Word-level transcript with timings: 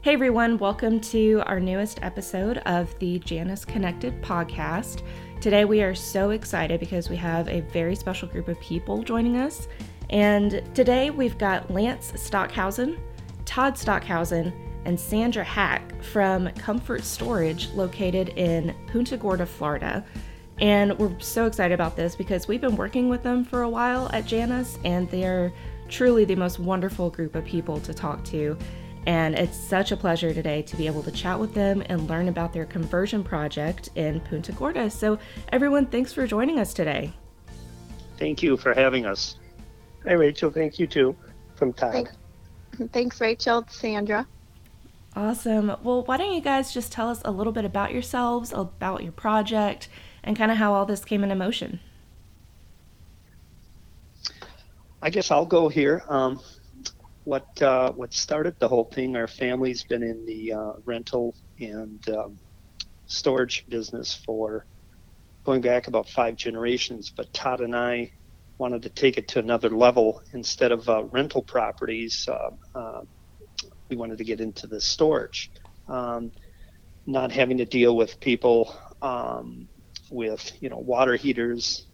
Hey 0.00 0.12
everyone, 0.12 0.58
welcome 0.58 1.00
to 1.00 1.42
our 1.46 1.58
newest 1.58 2.00
episode 2.04 2.58
of 2.58 2.96
the 3.00 3.18
Janus 3.18 3.64
Connected 3.64 4.22
podcast. 4.22 5.02
Today 5.40 5.64
we 5.64 5.82
are 5.82 5.92
so 5.92 6.30
excited 6.30 6.78
because 6.78 7.10
we 7.10 7.16
have 7.16 7.48
a 7.48 7.62
very 7.62 7.96
special 7.96 8.28
group 8.28 8.46
of 8.46 8.60
people 8.60 9.02
joining 9.02 9.38
us. 9.38 9.66
And 10.10 10.62
today 10.72 11.10
we've 11.10 11.36
got 11.36 11.72
Lance 11.72 12.12
Stockhausen, 12.14 12.96
Todd 13.44 13.76
Stockhausen, 13.76 14.52
and 14.84 14.98
Sandra 14.98 15.42
Hack 15.42 16.00
from 16.00 16.48
Comfort 16.52 17.02
Storage 17.02 17.68
located 17.70 18.28
in 18.30 18.76
Punta 18.86 19.16
Gorda, 19.16 19.46
Florida. 19.46 20.04
And 20.60 20.96
we're 20.96 21.18
so 21.18 21.46
excited 21.46 21.74
about 21.74 21.96
this 21.96 22.14
because 22.14 22.46
we've 22.46 22.60
been 22.60 22.76
working 22.76 23.08
with 23.08 23.24
them 23.24 23.44
for 23.44 23.62
a 23.62 23.68
while 23.68 24.08
at 24.12 24.26
Janus, 24.26 24.78
and 24.84 25.10
they're 25.10 25.52
truly 25.88 26.24
the 26.24 26.36
most 26.36 26.60
wonderful 26.60 27.10
group 27.10 27.34
of 27.34 27.44
people 27.44 27.80
to 27.80 27.92
talk 27.92 28.22
to. 28.26 28.56
And 29.06 29.34
it's 29.34 29.56
such 29.56 29.92
a 29.92 29.96
pleasure 29.96 30.34
today 30.34 30.62
to 30.62 30.76
be 30.76 30.86
able 30.86 31.02
to 31.02 31.10
chat 31.10 31.38
with 31.38 31.54
them 31.54 31.82
and 31.86 32.08
learn 32.08 32.28
about 32.28 32.52
their 32.52 32.66
conversion 32.66 33.24
project 33.24 33.90
in 33.94 34.20
Punta 34.20 34.52
Gorda. 34.52 34.90
So, 34.90 35.18
everyone, 35.50 35.86
thanks 35.86 36.12
for 36.12 36.26
joining 36.26 36.58
us 36.58 36.74
today. 36.74 37.12
Thank 38.18 38.42
you 38.42 38.56
for 38.56 38.74
having 38.74 39.06
us. 39.06 39.36
Hi, 40.04 40.12
Rachel. 40.12 40.50
Thank 40.50 40.78
you 40.78 40.86
too, 40.86 41.16
from 41.54 41.72
Todd. 41.72 41.92
Thanks, 41.92 42.12
Thanks 42.92 43.20
Rachel. 43.20 43.60
It's 43.60 43.76
Sandra. 43.76 44.26
Awesome. 45.16 45.74
Well, 45.82 46.04
why 46.04 46.16
don't 46.16 46.32
you 46.32 46.40
guys 46.40 46.72
just 46.72 46.92
tell 46.92 47.08
us 47.08 47.22
a 47.24 47.30
little 47.30 47.52
bit 47.52 47.64
about 47.64 47.92
yourselves, 47.92 48.52
about 48.52 49.02
your 49.02 49.12
project, 49.12 49.88
and 50.22 50.36
kind 50.36 50.50
of 50.50 50.58
how 50.58 50.74
all 50.74 50.86
this 50.86 51.04
came 51.04 51.22
into 51.22 51.34
motion? 51.34 51.80
I 55.02 55.10
guess 55.10 55.30
I'll 55.30 55.46
go 55.46 55.68
here. 55.68 56.02
Um, 56.08 56.40
what 57.28 57.60
uh, 57.60 57.92
what 57.92 58.14
started 58.14 58.56
the 58.58 58.68
whole 58.68 58.86
thing? 58.86 59.14
Our 59.14 59.26
family's 59.26 59.84
been 59.84 60.02
in 60.02 60.24
the 60.24 60.54
uh, 60.54 60.72
rental 60.86 61.34
and 61.60 62.02
um, 62.08 62.38
storage 63.04 63.66
business 63.68 64.18
for 64.24 64.64
going 65.44 65.60
back 65.60 65.88
about 65.88 66.08
five 66.08 66.36
generations. 66.36 67.12
But 67.14 67.30
Todd 67.34 67.60
and 67.60 67.76
I 67.76 68.12
wanted 68.56 68.80
to 68.84 68.88
take 68.88 69.18
it 69.18 69.28
to 69.28 69.40
another 69.40 69.68
level. 69.68 70.22
Instead 70.32 70.72
of 70.72 70.88
uh, 70.88 71.04
rental 71.04 71.42
properties, 71.42 72.26
uh, 72.32 72.48
uh, 72.74 73.02
we 73.90 73.96
wanted 73.96 74.16
to 74.16 74.24
get 74.24 74.40
into 74.40 74.66
the 74.66 74.80
storage, 74.80 75.50
um, 75.86 76.32
not 77.04 77.30
having 77.30 77.58
to 77.58 77.66
deal 77.66 77.94
with 77.94 78.18
people 78.20 78.74
um, 79.02 79.68
with 80.10 80.50
you 80.62 80.70
know 80.70 80.78
water 80.78 81.14
heaters. 81.14 81.86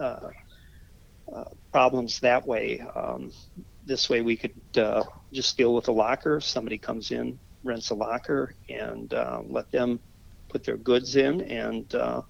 Uh, 0.00 0.30
problems 1.72 2.20
that 2.20 2.46
way. 2.46 2.80
This 3.86 4.10
way 4.10 4.20
we 4.20 4.36
could 4.36 4.60
uh, 4.76 5.04
just 5.32 5.56
deal 5.56 5.72
with 5.72 5.86
a 5.86 5.92
locker. 5.92 6.40
Somebody 6.40 6.76
comes 6.76 7.12
in, 7.12 7.38
rents 7.62 7.90
a 7.90 7.94
locker, 7.94 8.52
and 8.68 9.14
uh, 9.14 9.42
let 9.46 9.70
them 9.70 10.00
put 10.48 10.64
their 10.64 10.76
goods 10.76 11.14
in 11.14 11.40
and 11.42 11.94
uh, 11.94 12.22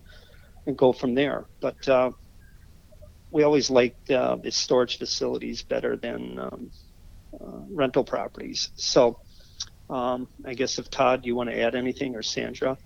and 0.67 0.77
go 0.77 0.93
from 0.93 1.15
there. 1.15 1.47
But 1.61 1.89
uh, 1.89 2.11
we 3.31 3.43
always 3.43 3.71
liked 3.71 4.11
uh, 4.11 4.37
the 4.37 4.53
storage 4.53 4.99
facilities 4.99 5.63
better 5.63 5.97
than 5.97 6.39
um, 6.39 6.71
uh, 7.33 7.61
rental 7.71 8.05
properties. 8.05 8.71
So 8.75 9.19
um, 9.89 10.29
I 10.45 10.53
guess 10.53 10.79
if 10.79 10.91
Todd, 10.91 11.25
you 11.25 11.35
want 11.35 11.49
to 11.49 11.59
add 11.59 11.75
anything, 11.75 12.15
or 12.15 12.23
Sandra? 12.23 12.77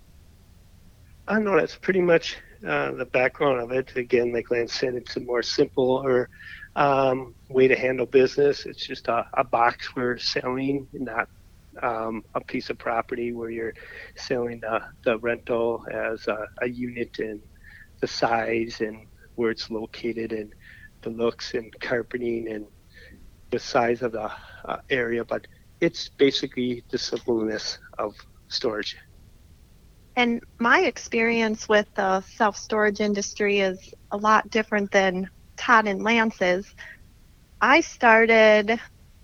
I 1.27 1.39
know 1.39 1.57
that's 1.57 1.75
pretty 1.75 2.01
much 2.01 2.37
the 2.61 3.07
background 3.11 3.59
of 3.59 3.71
it. 3.71 3.97
Again, 3.97 4.31
like 4.31 4.49
Lance 4.49 4.73
said, 4.73 4.95
it's 4.95 5.17
a 5.17 5.19
more 5.19 5.43
simple 5.43 6.01
or 6.05 6.29
um, 6.75 7.35
way 7.49 7.67
to 7.67 7.75
handle 7.75 8.05
business. 8.05 8.65
It's 8.65 8.85
just 8.85 9.07
a, 9.07 9.25
a 9.33 9.43
box 9.43 9.95
we're 9.95 10.17
selling, 10.17 10.87
not 10.93 11.29
um, 11.81 12.23
a 12.35 12.41
piece 12.41 12.69
of 12.69 12.77
property 12.77 13.33
where 13.33 13.49
you're 13.49 13.73
selling 14.15 14.59
the, 14.61 14.81
the 15.03 15.17
rental 15.19 15.85
as 15.91 16.27
a, 16.27 16.47
a, 16.61 16.67
unit 16.67 17.17
and 17.19 17.41
the 18.01 18.07
size 18.07 18.81
and 18.81 19.07
where 19.35 19.51
it's 19.51 19.69
located 19.69 20.33
and 20.33 20.53
the 21.01 21.09
looks 21.09 21.53
and 21.53 21.73
carpeting 21.79 22.49
and 22.49 22.65
the 23.51 23.59
size 23.59 24.01
of 24.01 24.11
the 24.11 24.29
uh, 24.65 24.77
area. 24.89 25.23
But 25.23 25.47
it's 25.79 26.09
basically 26.09 26.83
the 26.89 26.97
simpleness 26.97 27.79
of 27.97 28.15
storage. 28.47 28.97
And 30.15 30.41
my 30.59 30.81
experience 30.81 31.69
with 31.69 31.87
the 31.95 32.21
self 32.21 32.57
storage 32.57 32.99
industry 32.99 33.61
is 33.61 33.93
a 34.11 34.17
lot 34.17 34.49
different 34.49 34.91
than 34.91 35.29
Todd 35.57 35.87
and 35.87 36.03
Lance's, 36.03 36.73
I 37.61 37.81
started 37.81 38.79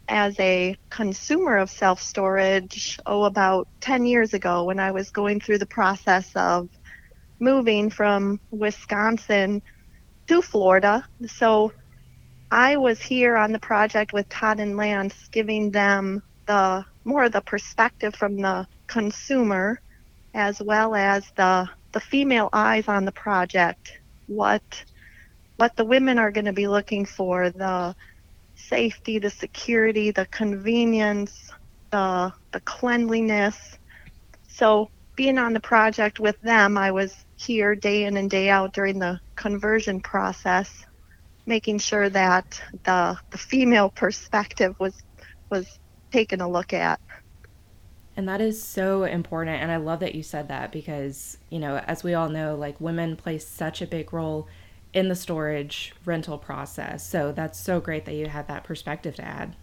as 0.07 0.39
a 0.39 0.75
consumer 0.89 1.57
of 1.57 1.69
self 1.69 2.01
storage, 2.01 2.99
oh, 3.05 3.23
about 3.23 3.67
10 3.81 4.05
years 4.05 4.33
ago 4.33 4.63
when 4.63 4.79
I 4.79 4.91
was 4.91 5.11
going 5.11 5.39
through 5.39 5.57
the 5.57 5.65
process 5.65 6.31
of 6.35 6.69
moving 7.39 7.89
from 7.89 8.39
Wisconsin 8.51 9.61
to 10.27 10.41
Florida. 10.41 11.05
So 11.27 11.73
I 12.51 12.77
was 12.77 13.01
here 13.01 13.35
on 13.35 13.51
the 13.51 13.59
project 13.59 14.13
with 14.13 14.29
Todd 14.29 14.59
and 14.59 14.77
Lance, 14.77 15.27
giving 15.31 15.71
them 15.71 16.23
the 16.45 16.85
more 17.03 17.29
the 17.29 17.41
perspective 17.41 18.15
from 18.15 18.37
the 18.37 18.67
consumer 18.87 19.81
as 20.33 20.61
well 20.61 20.95
as 20.95 21.29
the 21.35 21.69
the 21.93 21.99
female 21.99 22.49
eyes 22.53 22.87
on 22.87 23.05
the 23.05 23.11
project. 23.11 23.99
What 24.27 24.83
what 25.57 25.75
the 25.75 25.85
women 25.85 26.17
are 26.17 26.31
going 26.31 26.45
to 26.45 26.53
be 26.53 26.67
looking 26.67 27.05
for 27.05 27.49
the 27.49 27.95
safety, 28.55 29.19
the 29.19 29.29
security, 29.29 30.11
the 30.11 30.25
convenience, 30.27 31.51
the, 31.91 32.31
the 32.51 32.59
cleanliness. 32.61 33.77
So, 34.47 34.89
being 35.15 35.39
on 35.39 35.53
the 35.53 35.59
project 35.59 36.19
with 36.19 36.39
them, 36.41 36.77
I 36.77 36.91
was 36.91 37.25
here 37.37 37.75
day 37.75 38.03
in 38.03 38.17
and 38.17 38.29
day 38.29 38.49
out 38.49 38.73
during 38.73 38.99
the 38.99 39.19
conversion 39.35 39.99
process, 39.99 40.85
making 41.47 41.79
sure 41.79 42.07
that 42.09 42.61
the, 42.83 43.17
the 43.31 43.37
female 43.37 43.89
perspective 43.89 44.75
was, 44.79 44.93
was 45.49 45.79
taken 46.11 46.39
a 46.39 46.47
look 46.47 46.71
at. 46.71 46.99
And 48.15 48.27
that 48.29 48.41
is 48.41 48.61
so 48.61 49.03
important. 49.05 49.61
And 49.61 49.71
I 49.71 49.77
love 49.77 49.99
that 50.01 50.13
you 50.13 50.21
said 50.21 50.47
that 50.49 50.71
because, 50.71 51.37
you 51.49 51.59
know, 51.59 51.77
as 51.77 52.03
we 52.03 52.13
all 52.13 52.29
know, 52.29 52.55
like 52.55 52.79
women 52.79 53.15
play 53.15 53.39
such 53.39 53.81
a 53.81 53.87
big 53.87 54.13
role 54.13 54.47
in 54.93 55.09
the 55.09 55.15
storage 55.15 55.93
rental 56.05 56.37
process. 56.37 57.07
So 57.07 57.31
that's 57.31 57.59
so 57.59 57.79
great 57.79 58.05
that 58.05 58.15
you 58.15 58.27
had 58.27 58.47
that 58.47 58.63
perspective 58.63 59.15
to 59.15 59.25
add. 59.25 59.55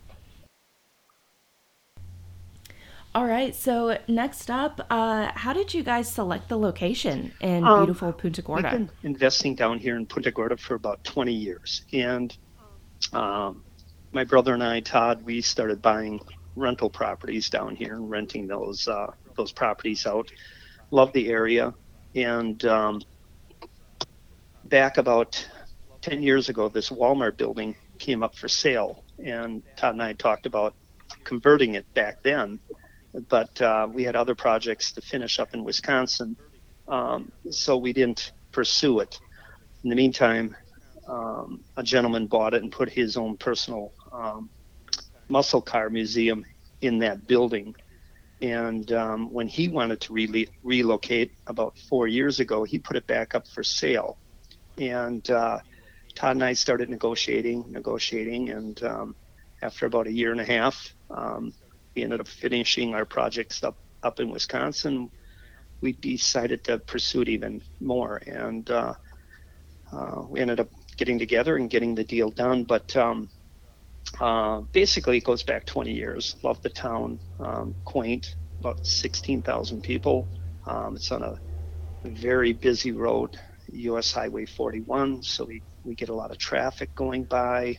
All 3.15 3.27
right, 3.27 3.55
so 3.55 3.97
next 4.09 4.51
up, 4.51 4.85
uh, 4.91 5.31
how 5.37 5.53
did 5.53 5.73
you 5.73 5.85
guys 5.85 6.11
select 6.11 6.49
the 6.49 6.59
location 6.59 7.33
in 7.41 7.63
um, 7.65 7.85
beautiful 7.85 8.13
Punta 8.13 8.43
Gorda? 8.43 8.63
We've 8.63 8.89
been 8.89 8.91
investing 9.05 9.55
down 9.55 9.79
here 9.79 9.97
in 9.97 10.05
Punta 10.05 10.33
Gorda 10.33 10.57
for 10.57 10.75
about 10.75 11.05
20 11.05 11.33
years. 11.33 11.83
And 11.93 12.37
um, 13.13 13.63
my 14.11 14.25
brother 14.25 14.53
and 14.53 14.65
I, 14.65 14.81
Todd, 14.81 15.23
we 15.23 15.41
started 15.43 15.81
buying 15.81 16.21
rental 16.57 16.91
properties 16.91 17.51
down 17.51 17.77
here 17.77 17.95
and 17.95 18.11
renting 18.11 18.47
those 18.47 18.89
uh, 18.89 19.13
those 19.37 19.53
properties 19.53 20.07
out. 20.07 20.31
Love 20.91 21.13
the 21.13 21.29
area, 21.29 21.75
and 22.15 22.65
um, 22.65 23.03
back 24.69 24.99
about 24.99 25.47
10 26.03 26.23
years 26.23 26.49
ago, 26.49 26.69
this 26.69 26.91
Walmart 26.91 27.37
building 27.37 27.75
came 27.99 28.23
up 28.23 28.37
for 28.37 28.49
sale, 28.49 29.05
and 29.25 29.63
Todd 29.77 29.95
and 29.95 30.03
I 30.03 30.13
talked 30.15 30.47
about 30.47 30.75
converting 31.25 31.75
it 31.75 31.87
back 31.95 32.23
then, 32.23 32.59
but 33.29 33.61
uh, 33.63 33.89
we 33.93 34.03
had 34.03 34.17
other 34.17 34.35
projects 34.35 34.93
to 34.93 35.01
finish 35.01 35.39
up 35.39 35.55
in 35.55 35.65
Wisconsin, 35.65 36.37
um, 36.89 37.31
so 37.51 37.77
we 37.77 37.93
didn't 37.93 38.33
pursue 38.53 39.01
it. 39.01 39.19
In 39.83 39.91
the 39.91 39.97
meantime, 39.97 40.57
um, 41.09 41.61
a 41.77 41.83
gentleman 41.83 42.27
bought 42.27 42.55
it 42.55 42.63
and 42.63 42.73
put 42.73 42.89
his 42.89 43.17
own 43.17 43.37
personal 43.37 43.93
um, 44.13 44.51
muscle 45.29 45.63
car 45.63 45.91
museum 45.91 46.45
in 46.81 46.99
that 46.99 47.27
building. 47.27 47.75
And 48.41 48.91
um, 48.93 49.33
when 49.33 49.47
he 49.47 49.69
wanted 49.69 50.01
to 50.03 50.13
re- 50.13 50.49
relocate 50.63 51.33
about 51.47 51.79
four 51.89 52.09
years 52.09 52.41
ago, 52.41 52.65
he 52.65 52.79
put 52.79 52.97
it 52.97 53.07
back 53.07 53.35
up 53.35 53.47
for 53.49 53.63
sale 53.63 54.19
and 54.79 55.29
uh, 55.31 55.59
Todd 56.15 56.37
and 56.37 56.45
I 56.45 56.53
started 56.53 56.89
negotiating, 56.89 57.65
negotiating, 57.71 58.51
and 58.51 58.83
um, 58.83 59.17
after 59.63 59.87
about 59.87 60.07
a 60.07 60.13
year 60.13 60.33
and 60.33 60.41
a 60.41 60.45
half, 60.45 60.95
um, 61.11 61.53
we 61.95 62.03
ended 62.03 62.21
up 62.21 62.29
finishing 62.29 62.95
our 62.95 63.05
projects 63.05 63.63
up 63.63 63.77
up 64.03 64.21
in 64.21 64.31
Wisconsin. 64.31 65.11
We 65.81 65.93
decided 65.93 66.65
to 66.65 66.79
pursue 66.79 67.23
it 67.23 67.29
even 67.29 67.63
more, 67.81 68.23
and 68.27 68.71
uh, 68.71 68.95
uh, 69.93 70.23
we 70.29 70.41
ended 70.41 70.61
up 70.61 70.69
getting 70.97 71.19
together 71.19 71.57
and 71.57 71.71
getting 71.71 71.95
the 71.95 72.05
deal 72.05 72.31
done. 72.31 72.65
But 72.65 72.97
um, 72.97 73.29
uh, 74.21 74.61
basically, 74.73 75.19
it 75.19 75.25
goes 75.25 75.43
back 75.43 75.67
20 75.67 75.93
years. 75.93 76.37
Love 76.43 76.63
the 76.63 76.71
town, 76.71 77.19
um, 77.41 77.75
quaint, 77.85 78.37
about 78.61 78.87
16,000 78.87 79.83
people. 79.83 80.29
Um, 80.67 80.97
it's 80.97 81.11
on 81.11 81.23
a 81.23 81.39
very 82.05 82.53
busy 82.53 82.93
road. 82.93 83.39
US 83.77 84.13
Highway 84.13 84.47
41, 84.47 85.23
so 85.23 85.45
we, 85.45 85.63
we 85.85 85.95
get 85.95 86.09
a 86.09 86.15
lot 86.15 86.31
of 86.31 86.39
traffic 86.39 86.95
going 86.95 87.25
by. 87.25 87.77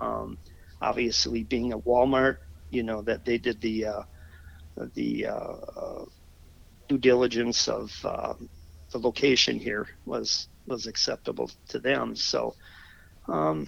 Um, 0.00 0.38
obviously, 0.80 1.44
being 1.44 1.72
a 1.72 1.78
Walmart, 1.78 2.36
you 2.70 2.82
know 2.82 3.02
that 3.02 3.24
they 3.24 3.38
did 3.38 3.60
the 3.60 3.86
uh, 3.86 4.02
the 4.94 5.26
uh, 5.26 6.04
due 6.88 6.98
diligence 6.98 7.68
of 7.68 7.92
uh, 8.04 8.34
the 8.92 8.98
location 8.98 9.58
here 9.58 9.86
was 10.04 10.48
was 10.66 10.86
acceptable 10.86 11.50
to 11.68 11.78
them. 11.78 12.16
So, 12.16 12.54
um, 13.28 13.66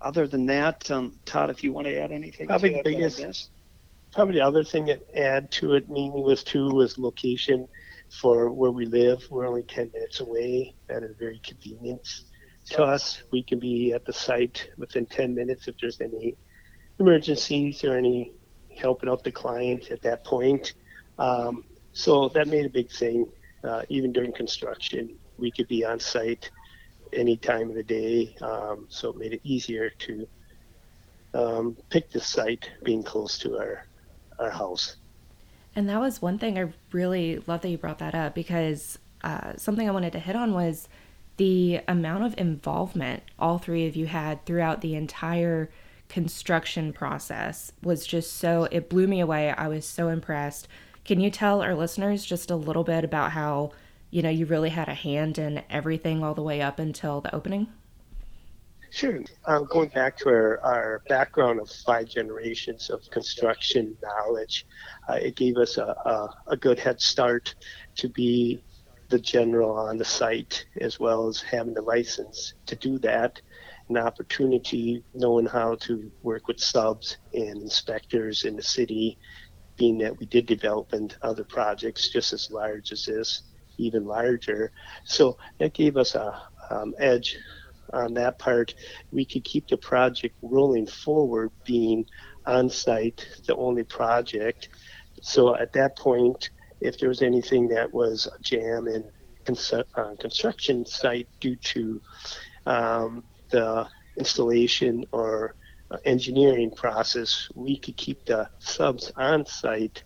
other 0.00 0.26
than 0.26 0.46
that, 0.46 0.90
um, 0.90 1.18
Todd, 1.26 1.50
if 1.50 1.62
you 1.62 1.72
want 1.72 1.86
to 1.86 1.98
add 1.98 2.12
anything, 2.12 2.46
probably 2.46 2.74
the 2.74 2.82
biggest, 2.82 3.50
probably 4.12 4.36
the 4.36 4.44
other 4.44 4.64
thing 4.64 4.86
that 4.86 5.00
add 5.14 5.50
to 5.52 5.74
it, 5.74 5.88
mainly 5.88 6.22
was 6.22 6.42
too, 6.42 6.68
was 6.68 6.98
location 6.98 7.68
for 8.10 8.50
where 8.50 8.70
we 8.70 8.86
live. 8.86 9.26
We're 9.30 9.46
only 9.46 9.62
10 9.62 9.90
minutes 9.92 10.20
away. 10.20 10.74
That 10.88 11.02
is 11.02 11.16
very 11.18 11.40
convenient 11.44 12.06
to 12.70 12.82
us. 12.82 13.22
We 13.30 13.42
can 13.42 13.58
be 13.58 13.92
at 13.92 14.04
the 14.04 14.12
site 14.12 14.70
within 14.76 15.06
10 15.06 15.34
minutes 15.34 15.68
if 15.68 15.76
there's 15.80 16.00
any 16.00 16.36
emergencies 16.98 17.84
or 17.84 17.96
any 17.96 18.32
helping 18.76 19.08
out 19.08 19.24
the 19.24 19.32
client 19.32 19.90
at 19.90 20.02
that 20.02 20.24
point. 20.24 20.74
Um, 21.18 21.64
so 21.92 22.28
that 22.30 22.48
made 22.48 22.66
a 22.66 22.70
big 22.70 22.90
thing. 22.90 23.26
Uh, 23.64 23.82
even 23.88 24.12
during 24.12 24.32
construction, 24.32 25.16
we 25.36 25.50
could 25.50 25.66
be 25.68 25.84
on 25.84 25.98
site 25.98 26.50
any 27.12 27.36
time 27.36 27.70
of 27.70 27.74
the 27.74 27.82
day. 27.82 28.36
Um, 28.40 28.86
so 28.88 29.10
it 29.10 29.16
made 29.16 29.32
it 29.32 29.40
easier 29.42 29.90
to 29.90 30.28
um, 31.34 31.76
pick 31.90 32.10
the 32.10 32.20
site 32.20 32.70
being 32.84 33.02
close 33.02 33.38
to 33.38 33.56
our, 33.56 33.86
our 34.38 34.50
house. 34.50 34.96
And 35.78 35.88
that 35.88 36.00
was 36.00 36.20
one 36.20 36.38
thing 36.38 36.58
I 36.58 36.72
really 36.90 37.40
love 37.46 37.60
that 37.60 37.68
you 37.68 37.78
brought 37.78 38.00
that 38.00 38.12
up 38.12 38.34
because 38.34 38.98
uh, 39.22 39.52
something 39.56 39.88
I 39.88 39.92
wanted 39.92 40.10
to 40.14 40.18
hit 40.18 40.34
on 40.34 40.52
was 40.52 40.88
the 41.36 41.82
amount 41.86 42.24
of 42.24 42.34
involvement 42.36 43.22
all 43.38 43.58
three 43.58 43.86
of 43.86 43.94
you 43.94 44.06
had 44.06 44.44
throughout 44.44 44.80
the 44.80 44.96
entire 44.96 45.70
construction 46.08 46.92
process 46.92 47.70
was 47.80 48.08
just 48.08 48.38
so 48.38 48.66
it 48.72 48.90
blew 48.90 49.06
me 49.06 49.20
away. 49.20 49.52
I 49.52 49.68
was 49.68 49.86
so 49.86 50.08
impressed. 50.08 50.66
Can 51.04 51.20
you 51.20 51.30
tell 51.30 51.62
our 51.62 51.76
listeners 51.76 52.26
just 52.26 52.50
a 52.50 52.56
little 52.56 52.82
bit 52.82 53.04
about 53.04 53.30
how, 53.30 53.70
you 54.10 54.20
know, 54.20 54.30
you 54.30 54.46
really 54.46 54.70
had 54.70 54.88
a 54.88 54.94
hand 54.94 55.38
in 55.38 55.62
everything 55.70 56.24
all 56.24 56.34
the 56.34 56.42
way 56.42 56.60
up 56.60 56.80
until 56.80 57.20
the 57.20 57.32
opening? 57.32 57.68
Sure. 58.90 59.22
Um, 59.44 59.66
going 59.66 59.90
back 59.90 60.16
to 60.18 60.28
our, 60.30 60.60
our 60.64 61.02
background 61.08 61.60
of 61.60 61.70
five 61.70 62.08
generations 62.08 62.90
of 62.90 63.02
construction 63.10 63.96
knowledge, 64.02 64.66
uh, 65.08 65.14
it 65.14 65.36
gave 65.36 65.56
us 65.56 65.76
a, 65.76 65.84
a, 65.84 66.28
a, 66.48 66.56
good 66.56 66.78
head 66.78 67.00
start 67.00 67.54
to 67.96 68.08
be 68.08 68.62
the 69.10 69.18
general 69.18 69.72
on 69.72 69.98
the 69.98 70.04
site, 70.04 70.66
as 70.80 70.98
well 70.98 71.28
as 71.28 71.40
having 71.40 71.74
the 71.74 71.82
license 71.82 72.54
to 72.66 72.76
do 72.76 72.98
that, 73.00 73.40
an 73.88 73.98
opportunity 73.98 75.02
knowing 75.14 75.46
how 75.46 75.74
to 75.76 76.10
work 76.22 76.48
with 76.48 76.60
subs 76.60 77.18
and 77.34 77.62
inspectors 77.62 78.44
in 78.44 78.56
the 78.56 78.62
city, 78.62 79.18
being 79.76 79.98
that 79.98 80.18
we 80.18 80.26
did 80.26 80.46
development 80.46 81.16
other 81.22 81.44
projects 81.44 82.08
just 82.08 82.32
as 82.32 82.50
large 82.50 82.92
as 82.92 83.04
this, 83.04 83.42
even 83.76 84.04
larger. 84.06 84.72
So 85.04 85.38
that 85.58 85.72
gave 85.72 85.96
us 85.96 86.14
a 86.14 86.42
um, 86.70 86.94
edge 86.98 87.38
on 87.92 88.14
that 88.14 88.38
part. 88.38 88.74
We 89.12 89.24
could 89.24 89.44
keep 89.44 89.68
the 89.68 89.76
project 89.76 90.34
rolling 90.42 90.86
forward, 90.86 91.50
being 91.64 92.06
on 92.46 92.70
site, 92.70 93.26
the 93.46 93.56
only 93.56 93.84
project. 93.84 94.68
So 95.20 95.56
at 95.56 95.72
that 95.74 95.96
point, 95.96 96.50
if 96.80 96.98
there 96.98 97.08
was 97.08 97.22
anything 97.22 97.68
that 97.68 97.92
was 97.92 98.26
a 98.26 98.40
jam 98.42 98.86
in 98.88 99.04
uh, 99.48 100.14
construction 100.20 100.84
site 100.84 101.28
due 101.40 101.56
to 101.56 102.00
um, 102.66 103.24
the 103.50 103.88
installation 104.18 105.04
or 105.12 105.54
uh, 105.90 105.96
engineering 106.04 106.70
process, 106.70 107.48
we 107.54 107.78
could 107.78 107.96
keep 107.96 108.24
the 108.26 108.48
subs 108.58 109.10
on 109.16 109.46
site 109.46 110.04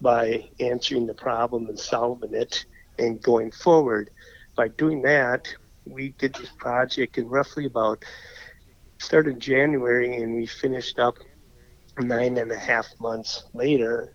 by 0.00 0.48
answering 0.60 1.06
the 1.06 1.14
problem 1.14 1.66
and 1.68 1.78
solving 1.78 2.34
it 2.34 2.66
and 2.98 3.22
going 3.22 3.50
forward. 3.50 4.10
By 4.56 4.68
doing 4.68 5.00
that, 5.02 5.48
we 5.86 6.10
did 6.18 6.34
this 6.34 6.50
project 6.50 7.18
in 7.18 7.28
roughly 7.28 7.66
about 7.66 8.04
started 8.98 9.40
January 9.40 10.16
and 10.22 10.34
we 10.34 10.46
finished 10.46 10.98
up 10.98 11.16
nine 11.98 12.38
and 12.38 12.50
a 12.52 12.58
half 12.58 12.86
months 13.00 13.44
later. 13.52 14.14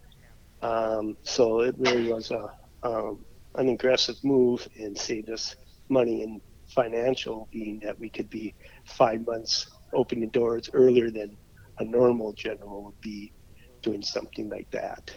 Um, 0.61 1.17
so 1.23 1.61
it 1.61 1.75
really 1.77 2.11
was 2.11 2.31
a 2.31 2.51
um, 2.83 3.25
an 3.55 3.69
aggressive 3.69 4.23
move 4.23 4.67
and 4.77 4.97
saved 4.97 5.29
us 5.29 5.55
money 5.89 6.23
and 6.23 6.41
financial, 6.67 7.47
being 7.51 7.79
that 7.79 7.99
we 7.99 8.09
could 8.09 8.29
be 8.29 8.53
five 8.85 9.25
months 9.25 9.67
opening 9.93 10.29
doors 10.29 10.69
earlier 10.73 11.09
than 11.09 11.35
a 11.79 11.83
normal 11.83 12.33
general 12.33 12.83
would 12.83 13.01
be 13.01 13.31
doing 13.81 14.01
something 14.01 14.49
like 14.49 14.69
that. 14.71 15.11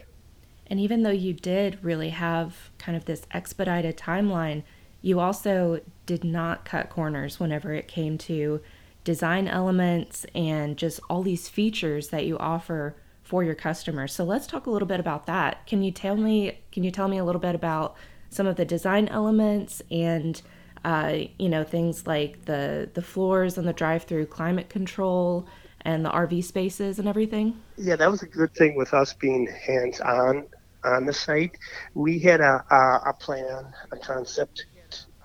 And 0.66 0.78
even 0.78 1.02
though 1.02 1.10
you 1.10 1.34
did 1.34 1.82
really 1.82 2.10
have 2.10 2.70
kind 2.78 2.96
of 2.96 3.04
this 3.04 3.22
expedited 3.32 3.96
timeline, 3.96 4.62
you 5.02 5.20
also 5.20 5.80
did 6.06 6.24
not 6.24 6.64
cut 6.64 6.90
corners 6.90 7.40
whenever 7.40 7.72
it 7.72 7.88
came 7.88 8.18
to 8.18 8.60
design 9.04 9.48
elements 9.48 10.26
and 10.34 10.76
just 10.76 11.00
all 11.08 11.22
these 11.22 11.48
features 11.48 12.08
that 12.08 12.26
you 12.26 12.36
offer 12.38 12.94
for 13.22 13.42
your 13.42 13.54
customers. 13.54 14.12
So 14.12 14.24
let's 14.24 14.46
talk 14.46 14.66
a 14.66 14.70
little 14.70 14.88
bit 14.88 15.00
about 15.00 15.26
that. 15.26 15.66
Can 15.66 15.82
you 15.82 15.90
tell 15.90 16.16
me 16.16 16.58
can 16.72 16.84
you 16.84 16.90
tell 16.90 17.08
me 17.08 17.18
a 17.18 17.24
little 17.24 17.40
bit 17.40 17.54
about 17.54 17.96
some 18.28 18.46
of 18.46 18.56
the 18.56 18.64
design 18.64 19.08
elements 19.08 19.82
and 19.90 20.40
uh, 20.84 21.18
you 21.38 21.48
know 21.48 21.62
things 21.62 22.06
like 22.06 22.44
the 22.46 22.90
the 22.94 23.02
floors 23.02 23.56
and 23.56 23.68
the 23.68 23.72
drive-through 23.72 24.26
climate 24.26 24.68
control 24.68 25.46
and 25.82 26.04
the 26.04 26.10
RV 26.10 26.44
spaces 26.44 26.98
and 26.98 27.08
everything? 27.08 27.60
Yeah, 27.76 27.96
that 27.96 28.10
was 28.10 28.22
a 28.22 28.26
good 28.26 28.54
thing 28.54 28.76
with 28.76 28.92
us 28.92 29.14
being 29.14 29.46
hands-on 29.46 30.46
on 30.84 31.06
the 31.06 31.12
site. 31.12 31.56
We 31.94 32.18
had 32.18 32.40
a, 32.40 32.64
a, 32.70 33.10
a 33.10 33.12
plan, 33.12 33.72
a 33.92 33.96
concept, 33.96 34.66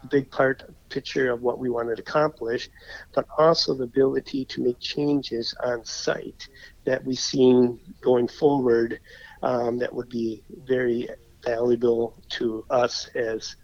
big 0.06 0.30
part 0.32 0.64
picture 0.90 1.32
of 1.32 1.42
what 1.42 1.60
we 1.60 1.70
wanted 1.70 1.96
to 1.98 2.02
accomplish, 2.02 2.70
but 3.14 3.26
also 3.38 3.74
the 3.74 3.84
ability 3.84 4.46
to 4.46 4.62
make 4.62 4.80
changes 4.80 5.54
on 5.64 5.84
site 5.84 6.48
that 6.86 7.04
we've 7.04 7.20
seen 7.20 7.80
going 8.02 8.28
forward 8.28 9.00
um, 9.44 9.78
that 9.78 9.94
would 9.94 10.10
be 10.10 10.44
very 10.66 11.10
valuable 11.44 12.22
to 12.30 12.66
us 12.70 13.10
as 13.16 13.56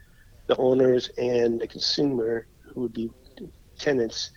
the 0.47 0.55
owners 0.57 1.09
and 1.17 1.59
the 1.59 1.67
consumer 1.67 2.47
who 2.61 2.81
would 2.81 2.93
be 2.93 3.09
tenants 3.77 4.31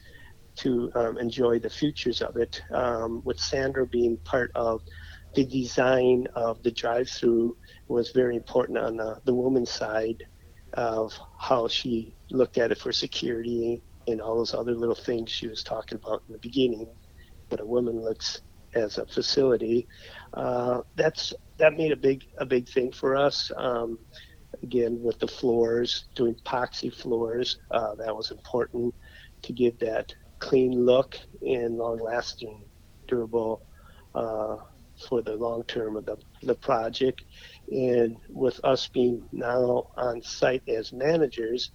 to 0.56 0.91
um, 0.95 1.19
enjoy 1.19 1.59
the 1.59 1.69
futures 1.69 2.23
of 2.23 2.37
it. 2.37 2.62
Um, 2.71 3.23
with 3.25 3.39
Sandra 3.41 3.87
being 3.87 4.17
part 4.19 4.53
of 4.55 4.83
the 5.35 5.44
design 5.44 6.29
of 6.34 6.63
the 6.63 6.70
drive-through 6.70 7.56
was 7.89 8.11
very 8.11 8.37
important 8.37 8.79
on 8.79 8.96
the, 8.96 9.20
the 9.25 9.34
woman's 9.34 9.70
side 9.70 10.25
of 10.74 11.12
how 11.38 11.69
she 11.69 12.14
looked 12.31 12.58
at 12.58 12.72
it 12.72 12.78
for 12.78 12.93
security 12.93 13.82
and 14.06 14.20
all 14.20 14.36
those 14.36 14.54
other 14.54 14.74
little 14.74 14.94
things 14.94 15.31
she 15.31 15.48
was 15.48 15.62
talking 15.62 15.98
about 16.02 16.22
in 16.28 16.32
the 16.32 16.38
beginning. 16.38 16.88
What 17.48 17.60
a 17.60 17.66
woman 17.66 18.00
looks 18.00 18.43
as 18.74 18.98
a 18.98 19.06
facility. 19.06 19.86
Uh, 20.32 20.81
that's 20.96 21.32
that 21.58 21.76
made 21.76 21.93
a 21.93 21.96
big 21.96 22.24
a 22.38 22.46
big 22.46 22.69
thing 22.69 22.93
for 22.93 23.16
us. 23.16 23.50
Um, 23.56 23.98
again, 24.62 25.02
with 25.02 25.19
the 25.19 25.28
floors, 25.28 26.06
doing 26.14 26.34
epoxy 26.34 26.93
floors, 26.93 27.58
uh, 27.70 27.94
that 27.96 28.14
was 28.14 28.31
important 28.31 28.94
to 29.43 29.52
give 29.52 29.78
that 29.78 30.14
clean 30.38 30.72
look 30.84 31.16
and 31.43 31.76
long-lasting, 31.76 32.64
durable 33.06 33.62
uh, 34.14 34.56
for 35.08 35.22
the 35.22 35.34
long 35.34 35.64
term 35.64 35.96
of 35.96 36.06
the, 36.06 36.16
the 36.43 36.54
project. 36.54 37.22
And 37.71 38.17
with 38.29 38.61
us 38.65 38.89
being 38.89 39.27
now 39.33 39.89
on 39.97 40.23
site 40.23 40.69
as 40.69 40.93
managers, 40.93 41.71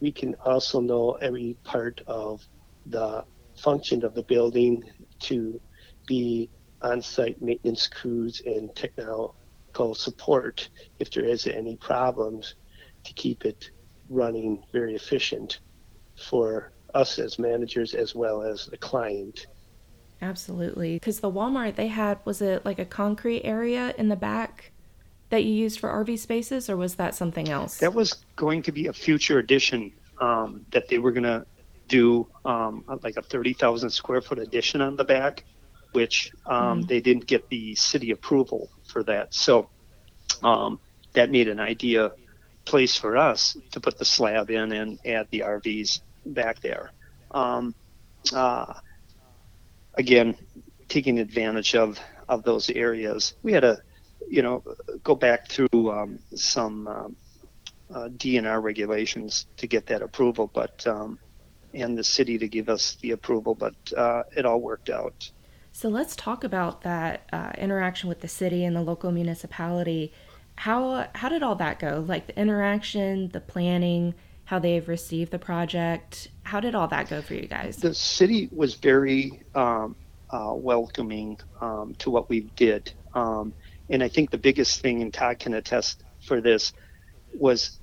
we 0.00 0.12
can 0.12 0.34
also 0.44 0.80
know 0.80 1.12
every 1.12 1.56
part 1.64 2.00
of 2.06 2.40
the 2.86 3.24
function 3.56 4.04
of 4.04 4.14
the 4.14 4.22
building 4.22 4.82
to 5.20 5.60
be 6.06 6.50
on-site 6.82 7.40
maintenance 7.40 7.86
crews 7.86 8.42
and 8.44 8.74
technical 8.74 9.34
support 9.94 10.68
if 10.98 11.10
there 11.10 11.24
is 11.24 11.46
any 11.46 11.76
problems 11.76 12.56
to 13.04 13.12
keep 13.14 13.44
it 13.44 13.70
running 14.08 14.62
very 14.72 14.94
efficient 14.94 15.60
for 16.16 16.72
us 16.94 17.18
as 17.18 17.38
managers 17.38 17.94
as 17.94 18.14
well 18.14 18.42
as 18.42 18.66
the 18.66 18.76
client. 18.76 19.46
Absolutely. 20.20 20.94
Because 20.94 21.20
the 21.20 21.30
Walmart 21.30 21.76
they 21.76 21.88
had, 21.88 22.18
was 22.24 22.42
it 22.42 22.64
like 22.64 22.78
a 22.78 22.84
concrete 22.84 23.42
area 23.44 23.94
in 23.98 24.08
the 24.08 24.16
back 24.16 24.72
that 25.32 25.44
you 25.44 25.52
used 25.52 25.80
for 25.80 25.88
RV 25.88 26.18
spaces, 26.18 26.70
or 26.70 26.76
was 26.76 26.94
that 26.94 27.14
something 27.14 27.48
else? 27.48 27.78
That 27.78 27.92
was 27.92 28.24
going 28.36 28.62
to 28.62 28.72
be 28.72 28.86
a 28.86 28.92
future 28.92 29.38
addition 29.38 29.92
um, 30.20 30.64
that 30.70 30.88
they 30.88 30.98
were 30.98 31.10
going 31.10 31.24
to 31.24 31.44
do, 31.88 32.28
um, 32.44 32.84
like 33.02 33.16
a 33.16 33.22
30,000 33.22 33.90
square 33.90 34.22
foot 34.22 34.38
addition 34.38 34.80
on 34.80 34.96
the 34.96 35.04
back 35.04 35.44
which 35.92 36.32
um, 36.46 36.82
mm. 36.82 36.88
they 36.88 37.00
didn't 37.00 37.26
get 37.26 37.48
the 37.48 37.74
city 37.74 38.10
approval 38.10 38.70
for 38.84 39.02
that. 39.04 39.32
So 39.32 39.68
um, 40.42 40.80
that 41.12 41.30
made 41.30 41.48
an 41.48 41.60
idea 41.60 42.12
place 42.64 42.96
for 42.96 43.16
us 43.16 43.56
to 43.72 43.80
put 43.80 43.98
the 43.98 44.04
slab 44.04 44.50
in 44.50 44.72
and 44.72 44.98
add 45.04 45.28
the 45.30 45.40
RVs 45.40 46.00
back 46.26 46.60
there. 46.60 46.92
Um, 47.30 47.74
uh, 48.34 48.74
again, 49.94 50.36
taking 50.88 51.18
advantage 51.18 51.74
of, 51.74 51.98
of 52.28 52.42
those 52.42 52.70
areas. 52.70 53.34
We 53.42 53.52
had 53.52 53.64
a 53.64 53.78
you 54.28 54.42
know, 54.42 54.62
go 55.02 55.14
back 55.14 55.48
through 55.48 55.90
um, 55.90 56.18
some 56.34 56.88
um, 56.88 57.16
uh, 57.92 58.08
DNR 58.08 58.62
regulations 58.62 59.46
to 59.58 59.66
get 59.66 59.86
that 59.86 60.02
approval, 60.02 60.50
but 60.52 60.86
um, 60.86 61.18
and 61.74 61.96
the 61.96 62.04
city 62.04 62.38
to 62.38 62.48
give 62.48 62.68
us 62.68 62.96
the 63.00 63.12
approval, 63.12 63.54
but 63.54 63.74
uh, 63.96 64.22
it 64.36 64.44
all 64.44 64.60
worked 64.60 64.90
out. 64.90 65.30
So 65.72 65.88
let's 65.88 66.14
talk 66.14 66.44
about 66.44 66.82
that 66.82 67.22
uh, 67.32 67.52
interaction 67.56 68.08
with 68.08 68.20
the 68.20 68.28
city 68.28 68.64
and 68.64 68.76
the 68.76 68.82
local 68.82 69.10
municipality. 69.10 70.12
How 70.56 71.08
how 71.14 71.30
did 71.30 71.42
all 71.42 71.54
that 71.56 71.78
go? 71.78 72.04
Like 72.06 72.26
the 72.26 72.38
interaction, 72.38 73.28
the 73.28 73.40
planning, 73.40 74.14
how 74.44 74.58
they've 74.58 74.86
received 74.86 75.30
the 75.30 75.38
project. 75.38 76.28
How 76.42 76.60
did 76.60 76.74
all 76.74 76.88
that 76.88 77.08
go 77.08 77.22
for 77.22 77.34
you 77.34 77.46
guys? 77.46 77.78
The 77.78 77.94
city 77.94 78.50
was 78.52 78.74
very 78.74 79.42
um, 79.54 79.96
uh, 80.30 80.52
welcoming 80.54 81.38
um, 81.60 81.94
to 81.98 82.10
what 82.10 82.28
we 82.28 82.40
did, 82.56 82.92
um, 83.14 83.54
and 83.92 84.02
I 84.02 84.08
think 84.08 84.30
the 84.30 84.38
biggest 84.38 84.80
thing, 84.80 85.02
and 85.02 85.12
Todd 85.12 85.38
can 85.38 85.52
attest 85.52 86.02
for 86.26 86.40
this, 86.40 86.72
was 87.38 87.78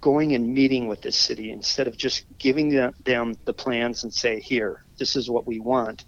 going 0.00 0.34
and 0.34 0.54
meeting 0.54 0.88
with 0.88 1.02
the 1.02 1.12
city 1.12 1.50
instead 1.52 1.86
of 1.86 1.98
just 1.98 2.24
giving 2.38 2.70
them 2.70 3.36
the 3.44 3.52
plans 3.52 4.04
and 4.04 4.12
say, 4.12 4.40
here, 4.40 4.84
this 4.98 5.14
is 5.14 5.28
what 5.28 5.46
we 5.46 5.60
want. 5.60 6.06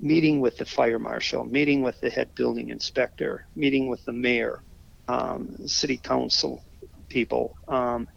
Meeting 0.00 0.40
with 0.40 0.56
the 0.56 0.64
fire 0.64 0.98
marshal, 0.98 1.44
meeting 1.44 1.80
with 1.80 2.00
the 2.00 2.10
head 2.10 2.34
building 2.34 2.70
inspector, 2.70 3.46
meeting 3.54 3.88
with 3.88 4.04
the 4.04 4.12
mayor, 4.12 4.62
um, 5.06 5.56
city 5.68 5.96
council 5.96 6.64
people, 7.08 7.56
um, 7.68 8.08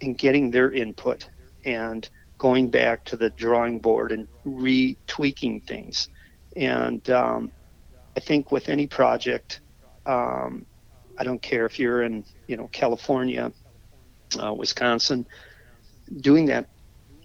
and 0.00 0.16
getting 0.16 0.50
their 0.52 0.70
input 0.70 1.28
and 1.64 2.08
going 2.38 2.70
back 2.70 3.04
to 3.04 3.16
the 3.16 3.30
drawing 3.30 3.80
board 3.80 4.12
and 4.12 4.28
retweaking 4.46 5.66
things. 5.66 6.08
And 6.54 7.08
um, 7.10 7.50
I 8.16 8.20
think 8.20 8.50
with 8.50 8.68
any 8.68 8.86
project, 8.86 9.60
um, 10.06 10.64
I 11.18 11.24
don't 11.24 11.42
care 11.42 11.66
if 11.66 11.78
you're 11.78 12.02
in, 12.02 12.24
you 12.46 12.56
know, 12.56 12.68
California, 12.68 13.52
uh, 14.42 14.54
Wisconsin, 14.54 15.26
doing 16.20 16.46
that 16.46 16.68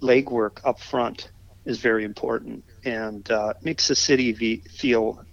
legwork 0.02 0.60
up 0.66 0.80
front 0.80 1.32
is 1.66 1.80
very 1.80 2.04
important 2.04 2.64
and 2.84 3.30
uh, 3.32 3.54
makes 3.62 3.88
the 3.88 3.96
city 3.96 4.34
feel 4.34 5.24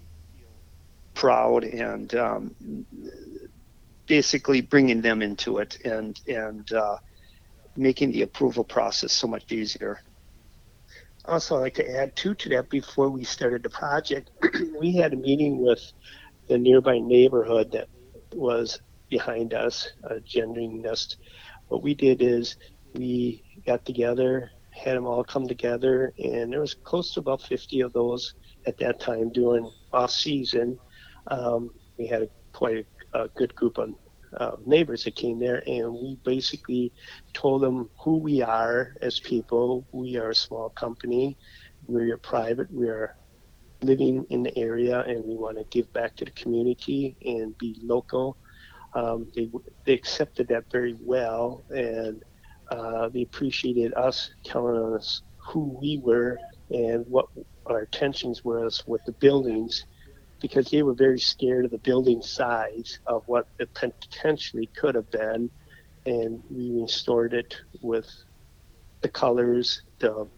proud 1.15 1.65
and 1.65 2.15
um, 2.15 2.55
basically 4.07 4.61
bringing 4.61 5.01
them 5.01 5.23
into 5.23 5.59
it 5.59 5.79
and 5.85 6.21
and 6.29 6.73
uh, 6.73 6.97
making 7.77 8.13
the 8.13 8.23
approval 8.23 8.65
process 8.65 9.13
so 9.13 9.27
much 9.27 9.51
easier. 9.51 10.01
Also, 11.29 11.59
like 11.59 11.75
to 11.75 11.89
add 11.97 12.17
too 12.17 12.35
to 12.35 12.49
that 12.49 12.71
before 12.71 13.11
we 13.11 13.23
started 13.23 13.63
the 13.63 13.71
project, 13.71 14.31
we 14.81 14.97
had 14.97 15.13
a 15.13 15.17
meeting 15.17 15.61
with 15.61 15.93
the 16.49 16.59
nearby 16.59 16.99
neighborhood 16.99 17.71
that 17.73 17.89
was 18.33 18.81
behind 19.11 19.55
us, 19.55 19.89
uh, 20.11 20.15
Gendering 20.27 20.83
Nest 20.83 21.19
what 21.69 21.83
we 21.83 21.95
did 21.95 22.21
is 22.23 22.57
we 22.95 23.43
got 23.67 23.85
together, 23.85 24.51
had 24.71 24.97
them 24.97 25.07
all 25.07 25.23
come 25.23 25.47
together, 25.47 26.13
and 26.19 26.53
there 26.53 26.61
was 26.61 26.75
close 26.75 27.13
to 27.15 27.21
about 27.21 27.43
50 27.43 27.83
of 27.83 27.93
those 27.93 28.35
at 28.67 28.79
that 28.79 29.01
time 29.01 29.31
during 29.31 29.71
off 29.93 30.11
season. 30.11 30.79
Um, 31.29 31.71
we 31.99 32.07
had 32.07 32.23
a, 32.23 32.29
quite 32.53 32.87
a, 33.15 33.23
a, 33.25 33.29
good 33.29 33.55
group 33.55 33.79
of 33.79 33.91
uh, 34.37 34.53
neighbors 34.67 35.05
that 35.05 35.17
came 35.17 35.39
there, 35.39 35.63
and 35.67 35.93
we 35.93 36.19
basically 36.25 36.93
told 37.35 37.63
them 37.63 37.89
who 38.03 38.19
we 38.19 38.43
are 38.43 38.95
as 39.03 39.21
people. 39.21 39.87
We 39.93 40.17
are 40.17 40.31
a 40.31 40.35
small 40.35 40.71
company. 40.71 41.37
We 41.87 42.11
are 42.11 42.19
private. 42.19 42.71
We 42.71 42.89
are 42.89 43.15
living 43.83 44.25
in 44.31 44.43
the 44.43 44.57
area, 44.59 45.01
and 45.01 45.25
we 45.25 45.37
want 45.37 45.59
to 45.59 45.65
give 45.71 45.93
back 45.93 46.17
to 46.17 46.25
the 46.25 46.33
community 46.33 47.17
and 47.25 47.57
be 47.59 47.79
local 47.83 48.37
um, 48.95 49.27
they, 49.35 49.49
they 49.87 49.93
accepted 49.93 50.49
that 50.49 50.65
very 50.73 50.97
well 51.01 51.65
and 51.71 52.23
uh, 52.71 53.09
they 53.09 53.23
appreciated 53.23 53.95
us 53.95 54.31
telling 54.45 54.95
us 54.95 55.23
who 55.49 55.79
we 55.81 56.01
were 56.03 56.39
and 56.71 57.05
what 57.07 57.27
our 57.67 57.81
intentions 57.81 58.45
were 58.45 58.69
with 58.87 59.03
the 59.07 59.13
buildings 59.21 59.85
because 60.41 60.69
they 60.71 60.83
were 60.83 60.95
very 60.95 61.19
scared 61.19 61.65
of 61.65 61.71
the 61.71 61.79
building 61.79 62.23
size 62.23 62.99
of 63.07 63.23
what 63.27 63.47
it 63.59 63.71
potentially 63.75 64.71
could 64.77 64.95
have 64.95 65.11
been. 65.11 65.51
And 66.07 66.43
we 66.51 66.81
restored 66.81 67.35
it 67.35 67.55
with 67.83 68.07
the 69.03 69.09
colors 69.09 69.83
the 70.01 70.29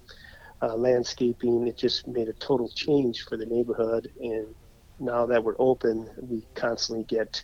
uh, 0.62 0.74
landscaping. 0.76 1.66
It 1.66 1.78
just 1.78 2.06
made 2.06 2.28
a 2.28 2.34
total 2.34 2.70
change 2.74 3.24
for 3.28 3.36
the 3.36 3.46
neighborhood. 3.46 4.08
And 4.20 4.54
now 4.98 5.26
that 5.26 5.42
we're 5.42 5.56
open 5.58 6.08
we 6.22 6.46
constantly 6.54 7.04
get 7.04 7.42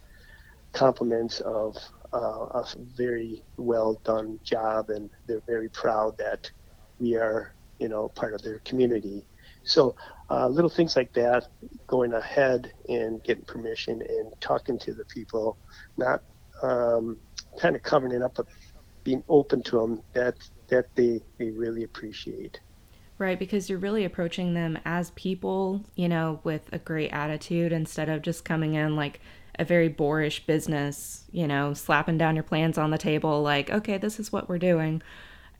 compliments 0.72 1.40
of 1.40 1.76
uh, 2.12 2.46
a 2.54 2.64
very 2.96 3.44
well 3.56 4.00
done 4.04 4.38
job, 4.44 4.90
and 4.90 5.10
they're 5.26 5.42
very 5.46 5.68
proud 5.70 6.16
that 6.18 6.50
we 6.98 7.16
are, 7.16 7.54
you 7.78 7.88
know, 7.88 8.08
part 8.08 8.34
of 8.34 8.42
their 8.42 8.60
community. 8.60 9.26
So 9.64 9.96
uh, 10.30 10.48
little 10.48 10.70
things 10.70 10.96
like 10.96 11.12
that, 11.14 11.48
going 11.86 12.12
ahead 12.12 12.72
and 12.88 13.22
getting 13.22 13.44
permission 13.44 14.02
and 14.02 14.32
talking 14.40 14.78
to 14.80 14.92
the 14.92 15.04
people, 15.04 15.56
not 15.96 16.22
um, 16.62 17.16
kind 17.60 17.76
of 17.76 17.82
covering 17.82 18.12
it 18.12 18.22
up, 18.22 18.34
but 18.34 18.46
being 19.04 19.22
open 19.28 19.62
to 19.62 19.80
them. 19.80 20.02
That 20.14 20.36
that 20.68 20.86
they 20.94 21.22
they 21.38 21.50
really 21.50 21.84
appreciate. 21.84 22.60
Right, 23.18 23.38
because 23.38 23.70
you're 23.70 23.78
really 23.78 24.04
approaching 24.04 24.52
them 24.52 24.78
as 24.84 25.10
people, 25.12 25.82
you 25.94 26.06
know, 26.06 26.40
with 26.44 26.68
a 26.70 26.78
great 26.78 27.10
attitude 27.12 27.72
instead 27.72 28.10
of 28.10 28.20
just 28.20 28.44
coming 28.44 28.74
in 28.74 28.94
like 28.94 29.20
a 29.58 29.64
very 29.64 29.88
boorish 29.88 30.44
business, 30.44 31.24
you 31.32 31.46
know, 31.46 31.72
slapping 31.72 32.18
down 32.18 32.36
your 32.36 32.42
plans 32.42 32.76
on 32.76 32.90
the 32.90 32.98
table, 32.98 33.40
like, 33.42 33.70
okay, 33.70 33.96
this 33.96 34.20
is 34.20 34.32
what 34.32 34.50
we're 34.50 34.58
doing. 34.58 35.02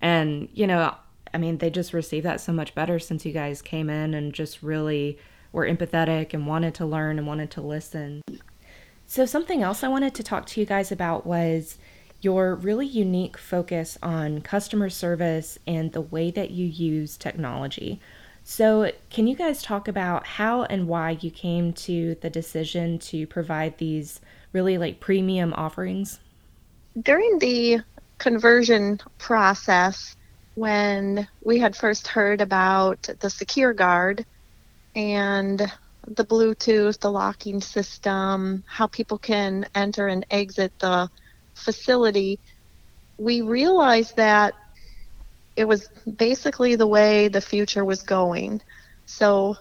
And, 0.02 0.50
you 0.52 0.66
know, 0.66 0.94
I 1.36 1.38
mean, 1.38 1.58
they 1.58 1.68
just 1.68 1.92
received 1.92 2.24
that 2.24 2.40
so 2.40 2.50
much 2.50 2.74
better 2.74 2.98
since 2.98 3.26
you 3.26 3.32
guys 3.32 3.60
came 3.60 3.90
in 3.90 4.14
and 4.14 4.32
just 4.32 4.62
really 4.62 5.18
were 5.52 5.66
empathetic 5.66 6.32
and 6.32 6.46
wanted 6.46 6.72
to 6.76 6.86
learn 6.86 7.18
and 7.18 7.26
wanted 7.26 7.50
to 7.50 7.60
listen. 7.60 8.22
So, 9.06 9.26
something 9.26 9.62
else 9.62 9.84
I 9.84 9.88
wanted 9.88 10.14
to 10.14 10.22
talk 10.22 10.46
to 10.46 10.60
you 10.60 10.64
guys 10.64 10.90
about 10.90 11.26
was 11.26 11.76
your 12.22 12.54
really 12.54 12.86
unique 12.86 13.36
focus 13.36 13.98
on 14.02 14.40
customer 14.40 14.88
service 14.88 15.58
and 15.66 15.92
the 15.92 16.00
way 16.00 16.30
that 16.30 16.52
you 16.52 16.64
use 16.64 17.18
technology. 17.18 18.00
So, 18.42 18.90
can 19.10 19.26
you 19.26 19.36
guys 19.36 19.62
talk 19.62 19.88
about 19.88 20.26
how 20.26 20.62
and 20.62 20.88
why 20.88 21.18
you 21.20 21.30
came 21.30 21.74
to 21.74 22.14
the 22.22 22.30
decision 22.30 22.98
to 23.00 23.26
provide 23.26 23.76
these 23.76 24.22
really 24.54 24.78
like 24.78 25.00
premium 25.00 25.52
offerings? 25.52 26.18
During 26.98 27.40
the 27.40 27.82
conversion 28.16 29.02
process, 29.18 30.15
when 30.56 31.28
we 31.44 31.58
had 31.58 31.76
first 31.76 32.08
heard 32.08 32.40
about 32.40 33.08
the 33.20 33.28
Secure 33.30 33.74
Guard 33.74 34.24
and 34.94 35.70
the 36.06 36.24
Bluetooth, 36.24 36.98
the 36.98 37.12
locking 37.12 37.60
system, 37.60 38.64
how 38.66 38.86
people 38.86 39.18
can 39.18 39.66
enter 39.74 40.08
and 40.08 40.24
exit 40.30 40.72
the 40.78 41.10
facility, 41.54 42.40
we 43.18 43.42
realized 43.42 44.16
that 44.16 44.54
it 45.56 45.68
was 45.68 45.88
basically 46.16 46.74
the 46.74 46.86
way 46.86 47.28
the 47.28 47.40
future 47.40 47.84
was 47.84 48.02
going. 48.02 48.62
So 49.04 49.56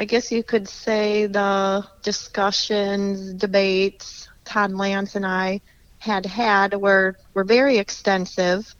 I 0.00 0.04
guess 0.04 0.32
you 0.32 0.42
could 0.42 0.68
say 0.68 1.26
the 1.26 1.86
discussions, 2.02 3.34
debates 3.34 4.28
Todd 4.44 4.72
Lance 4.72 5.14
and 5.14 5.24
I 5.24 5.60
had 5.98 6.26
had 6.26 6.74
were, 6.74 7.16
were 7.34 7.44
very 7.44 7.78
extensive. 7.78 8.74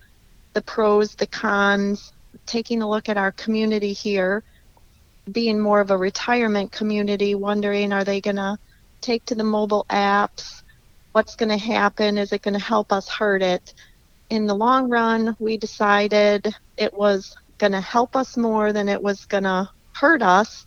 The 0.54 0.62
pros, 0.62 1.14
the 1.14 1.26
cons, 1.26 2.12
taking 2.46 2.82
a 2.82 2.88
look 2.88 3.08
at 3.08 3.16
our 3.16 3.32
community 3.32 3.92
here, 3.92 4.42
being 5.30 5.60
more 5.60 5.80
of 5.80 5.90
a 5.90 5.96
retirement 5.96 6.72
community, 6.72 7.34
wondering 7.34 7.92
are 7.92 8.04
they 8.04 8.20
going 8.20 8.36
to 8.36 8.58
take 9.00 9.24
to 9.26 9.34
the 9.34 9.44
mobile 9.44 9.86
apps? 9.90 10.62
What's 11.12 11.36
going 11.36 11.50
to 11.50 11.56
happen? 11.56 12.18
Is 12.18 12.32
it 12.32 12.42
going 12.42 12.54
to 12.54 12.64
help 12.64 12.92
us 12.92 13.08
hurt 13.08 13.42
it? 13.42 13.74
in 14.30 14.46
the 14.46 14.54
long 14.54 14.88
run, 14.88 15.36
we 15.38 15.56
decided 15.56 16.54
it 16.76 16.92
was 16.92 17.36
going 17.58 17.72
to 17.72 17.80
help 17.80 18.16
us 18.16 18.36
more 18.36 18.72
than 18.72 18.88
it 18.88 19.02
was 19.02 19.24
going 19.26 19.44
to 19.44 19.68
hurt 19.92 20.22
us 20.22 20.66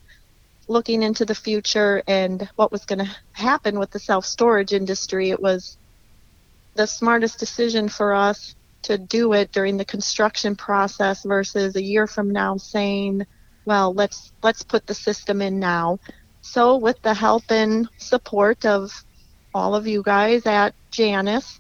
looking 0.68 1.04
into 1.04 1.26
the 1.26 1.36
future 1.36 2.04
and 2.08 2.50
what 2.56 2.72
was 2.72 2.86
going 2.86 3.00
to 3.00 3.16
happen 3.34 3.80
with 3.80 3.92
the 3.92 4.00
self 4.00 4.26
storage 4.26 4.74
industry. 4.74 5.30
It 5.30 5.42
was 5.42 5.78
the 6.76 6.88
smartest 6.88 7.40
decision 7.40 7.90
for 7.90 8.14
us 8.14 8.56
to 8.88 8.98
do 8.98 9.34
it 9.34 9.52
during 9.52 9.78
the 9.78 9.86
construction 9.86 10.56
process 10.56 11.24
versus 11.24 11.76
a 11.76 11.82
year 11.82 12.08
from 12.08 12.32
now 12.32 12.56
saying, 12.58 13.26
well, 13.66 13.94
let's 13.94 14.32
let's 14.42 14.64
put 14.64 14.88
the 14.88 14.94
system 14.94 15.42
in 15.42 15.60
now. 15.60 16.00
So 16.42 16.78
with 16.78 17.02
the 17.02 17.14
help 17.14 17.44
and 17.50 17.90
support 17.98 18.66
of 18.66 18.92
all 19.54 19.76
of 19.76 19.88
you 19.88 20.02
guys 20.04 20.46
at 20.46 20.74
Janus, 20.90 21.60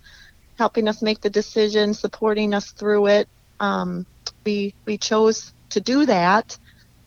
helping 0.57 0.87
us 0.87 1.01
make 1.01 1.19
the 1.19 1.29
decision, 1.29 1.93
supporting 1.93 2.53
us 2.53 2.71
through 2.71 3.07
it. 3.07 3.27
Um, 3.59 4.05
we 4.45 4.73
we 4.85 4.97
chose 4.97 5.53
to 5.71 5.81
do 5.81 6.05
that, 6.05 6.57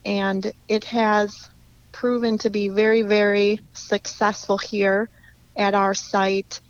and 0.05 0.53
it 0.69 0.85
has 0.85 1.49
proven 1.93 2.37
to 2.39 2.51
be 2.51 2.69
very, 2.69 3.03
very 3.03 3.61
successful 3.73 4.59
here 4.59 5.09
at 5.57 5.75
our 5.75 5.95
site. 5.95 6.61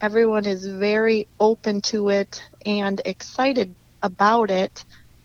Everyone 0.00 0.44
is 0.44 0.66
very 0.66 1.26
open 1.40 1.80
to 1.82 2.10
it 2.10 2.42
and 2.68 3.00
excited 3.06 3.74
about 4.02 4.50
it. 4.50 4.84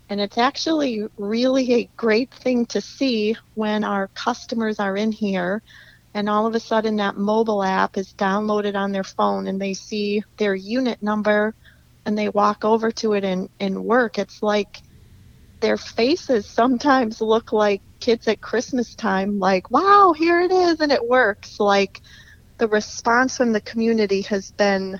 And 0.09 0.21
it's 0.21 0.37
actually 0.37 1.03
really 1.17 1.73
a 1.73 1.89
great 1.97 2.33
thing 2.33 2.65
to 2.67 2.81
see 2.81 3.35
when 3.53 3.83
our 3.83 4.09
customers 4.15 4.79
are 4.79 4.95
in 4.95 5.11
here 5.11 5.61
and 6.13 6.29
all 6.29 6.45
of 6.47 6.55
a 6.55 6.59
sudden 6.59 6.97
that 6.97 7.17
mobile 7.17 7.63
app 7.63 7.97
is 7.97 8.13
downloaded 8.17 8.75
on 8.75 8.91
their 8.91 9.03
phone 9.03 9.47
and 9.47 9.61
they 9.61 9.73
see 9.73 10.23
their 10.37 10.55
unit 10.55 11.01
number 11.01 11.53
and 12.05 12.17
they 12.17 12.29
walk 12.29 12.63
over 12.63 12.91
to 12.91 13.13
it 13.13 13.25
and, 13.25 13.49
and 13.59 13.83
work. 13.83 14.17
It's 14.19 14.41
like 14.41 14.81
their 15.61 15.77
faces 15.77 16.47
sometimes 16.47 17.21
look 17.21 17.51
like 17.51 17.81
kids 17.99 18.27
at 18.27 18.41
Christmas 18.41 18.95
time, 18.95 19.39
like, 19.39 19.69
wow, 19.71 20.13
here 20.17 20.41
it 20.41 20.51
is, 20.51 20.79
and 20.81 20.91
it 20.91 21.07
works. 21.07 21.59
Like 21.59 21.99
the 22.59 22.67
response 22.67 23.37
from 23.37 23.53
the 23.53 23.61
community 23.61 24.21
has 24.23 24.51
been 24.57 24.99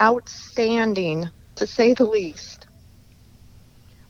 outstanding, 0.00 1.30
to 1.56 1.66
say 1.66 1.94
the 1.94 2.04
least. 2.04 2.66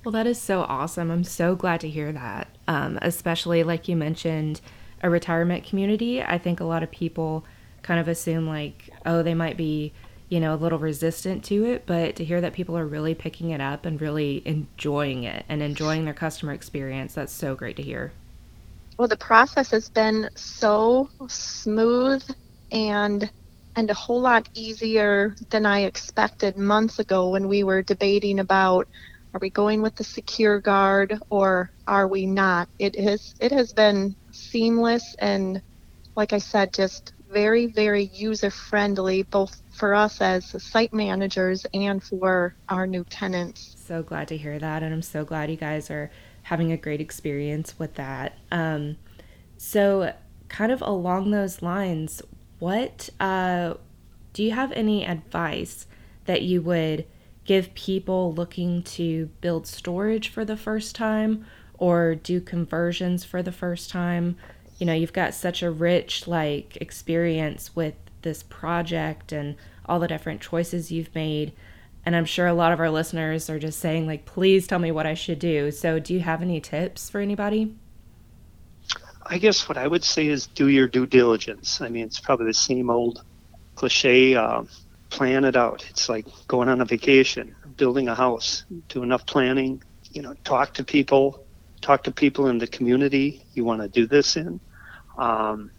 Well, 0.04 0.12
that 0.12 0.26
is 0.26 0.40
so 0.40 0.62
awesome. 0.62 1.10
I'm 1.10 1.24
so 1.24 1.54
glad 1.54 1.80
to 1.80 1.88
hear 1.88 2.12
that. 2.12 2.48
Um, 2.68 2.98
especially 3.00 3.62
like 3.62 3.88
you 3.88 3.96
mentioned, 3.96 4.60
a 5.02 5.08
retirement 5.08 5.64
community. 5.64 6.22
I 6.22 6.38
think 6.38 6.60
a 6.60 6.64
lot 6.64 6.82
of 6.82 6.90
people 6.90 7.44
kind 7.82 8.00
of 8.00 8.08
assume 8.08 8.46
like, 8.46 8.90
oh, 9.06 9.22
they 9.22 9.34
might 9.34 9.56
be, 9.56 9.92
you 10.28 10.40
know, 10.40 10.54
a 10.54 10.56
little 10.56 10.78
resistant 10.78 11.44
to 11.44 11.64
it, 11.64 11.84
but 11.86 12.16
to 12.16 12.24
hear 12.24 12.40
that 12.40 12.52
people 12.52 12.76
are 12.76 12.86
really 12.86 13.14
picking 13.14 13.50
it 13.50 13.60
up 13.60 13.86
and 13.86 14.00
really 14.00 14.42
enjoying 14.44 15.24
it 15.24 15.44
and 15.48 15.62
enjoying 15.62 16.04
their 16.04 16.14
customer 16.14 16.52
experience, 16.52 17.14
that's 17.14 17.32
so 17.32 17.54
great 17.54 17.76
to 17.76 17.82
hear. 17.82 18.12
Well, 18.98 19.08
the 19.08 19.16
process 19.16 19.70
has 19.70 19.88
been 19.88 20.30
so 20.34 21.08
smooth 21.28 22.24
and 22.70 23.30
and 23.76 23.90
a 23.90 23.94
whole 23.94 24.20
lot 24.20 24.48
easier 24.54 25.34
than 25.50 25.66
I 25.66 25.80
expected 25.80 26.56
months 26.56 26.98
ago 26.98 27.30
when 27.30 27.48
we 27.48 27.64
were 27.64 27.82
debating 27.82 28.38
about 28.38 28.88
are 29.32 29.40
we 29.40 29.50
going 29.50 29.82
with 29.82 29.96
the 29.96 30.04
secure 30.04 30.60
guard 30.60 31.18
or 31.28 31.70
are 31.88 32.06
we 32.06 32.24
not? 32.24 32.68
It 32.78 32.94
has 33.00 33.34
it 33.40 33.50
has 33.50 33.72
been 33.72 34.14
seamless 34.30 35.16
and 35.18 35.60
like 36.16 36.32
I 36.32 36.38
said, 36.38 36.72
just 36.72 37.12
very, 37.30 37.66
very 37.66 38.04
user 38.04 38.50
friendly, 38.50 39.24
both 39.24 39.60
for 39.70 39.94
us 39.94 40.20
as 40.20 40.62
site 40.62 40.92
managers 40.92 41.66
and 41.74 42.02
for 42.02 42.54
our 42.68 42.86
new 42.86 43.04
tenants. 43.04 43.74
So 43.84 44.02
glad 44.02 44.28
to 44.28 44.36
hear 44.36 44.58
that, 44.58 44.82
and 44.82 44.94
I'm 44.94 45.02
so 45.02 45.24
glad 45.24 45.50
you 45.50 45.56
guys 45.56 45.90
are 45.90 46.10
having 46.44 46.70
a 46.70 46.76
great 46.76 47.00
experience 47.00 47.78
with 47.78 47.94
that. 47.94 48.38
Um, 48.52 48.96
so, 49.56 50.14
kind 50.48 50.70
of 50.70 50.80
along 50.82 51.32
those 51.32 51.60
lines, 51.60 52.22
what 52.58 53.10
uh, 53.20 53.74
do 54.32 54.42
you 54.42 54.52
have 54.52 54.72
any 54.72 55.06
advice 55.06 55.86
that 56.24 56.42
you 56.42 56.62
would 56.62 57.06
give 57.44 57.74
people 57.74 58.32
looking 58.32 58.82
to 58.82 59.26
build 59.40 59.66
storage 59.66 60.28
for 60.28 60.44
the 60.44 60.56
first 60.56 60.94
time 60.94 61.44
or 61.76 62.14
do 62.14 62.40
conversions 62.40 63.24
for 63.24 63.42
the 63.42 63.52
first 63.52 63.90
time? 63.90 64.36
You 64.78 64.86
know, 64.86 64.92
you've 64.92 65.12
got 65.12 65.34
such 65.34 65.62
a 65.62 65.70
rich 65.70 66.26
like 66.26 66.76
experience 66.80 67.76
with 67.76 67.94
this 68.22 68.42
project 68.42 69.32
and 69.32 69.56
all 69.86 70.00
the 70.00 70.08
different 70.08 70.40
choices 70.40 70.90
you've 70.90 71.14
made. 71.14 71.52
And 72.06 72.16
I'm 72.16 72.24
sure 72.24 72.46
a 72.46 72.54
lot 72.54 72.72
of 72.72 72.80
our 72.80 72.90
listeners 72.90 73.48
are 73.48 73.58
just 73.58 73.78
saying 73.78 74.06
like 74.06 74.24
please 74.24 74.66
tell 74.66 74.78
me 74.78 74.90
what 74.90 75.06
I 75.06 75.14
should 75.14 75.38
do. 75.38 75.70
So, 75.70 75.98
do 75.98 76.12
you 76.12 76.20
have 76.20 76.42
any 76.42 76.60
tips 76.60 77.08
for 77.08 77.20
anybody? 77.20 77.74
I 79.26 79.38
guess 79.38 79.68
what 79.68 79.78
I 79.78 79.86
would 79.86 80.04
say 80.04 80.26
is 80.26 80.46
do 80.46 80.68
your 80.68 80.86
due 80.86 81.06
diligence. 81.06 81.80
I 81.80 81.88
mean, 81.88 82.04
it's 82.04 82.20
probably 82.20 82.46
the 82.46 82.54
same 82.54 82.90
old 82.90 83.22
cliche 83.74 84.34
uh, 84.36 84.64
plan 85.10 85.44
it 85.44 85.56
out. 85.56 85.86
It's 85.90 86.08
like 86.08 86.26
going 86.46 86.68
on 86.68 86.80
a 86.80 86.84
vacation, 86.84 87.54
building 87.76 88.08
a 88.08 88.14
house, 88.14 88.64
do 88.88 89.02
enough 89.02 89.26
planning, 89.26 89.82
you 90.10 90.22
know, 90.22 90.34
talk 90.44 90.74
to 90.74 90.84
people, 90.84 91.44
talk 91.80 92.04
to 92.04 92.12
people 92.12 92.48
in 92.48 92.58
the 92.58 92.66
community 92.66 93.44
you 93.54 93.64
want 93.64 93.80
to 93.80 93.88
do 93.88 94.06
this 94.06 94.36
in. 94.36 94.60
Um, 95.16 95.70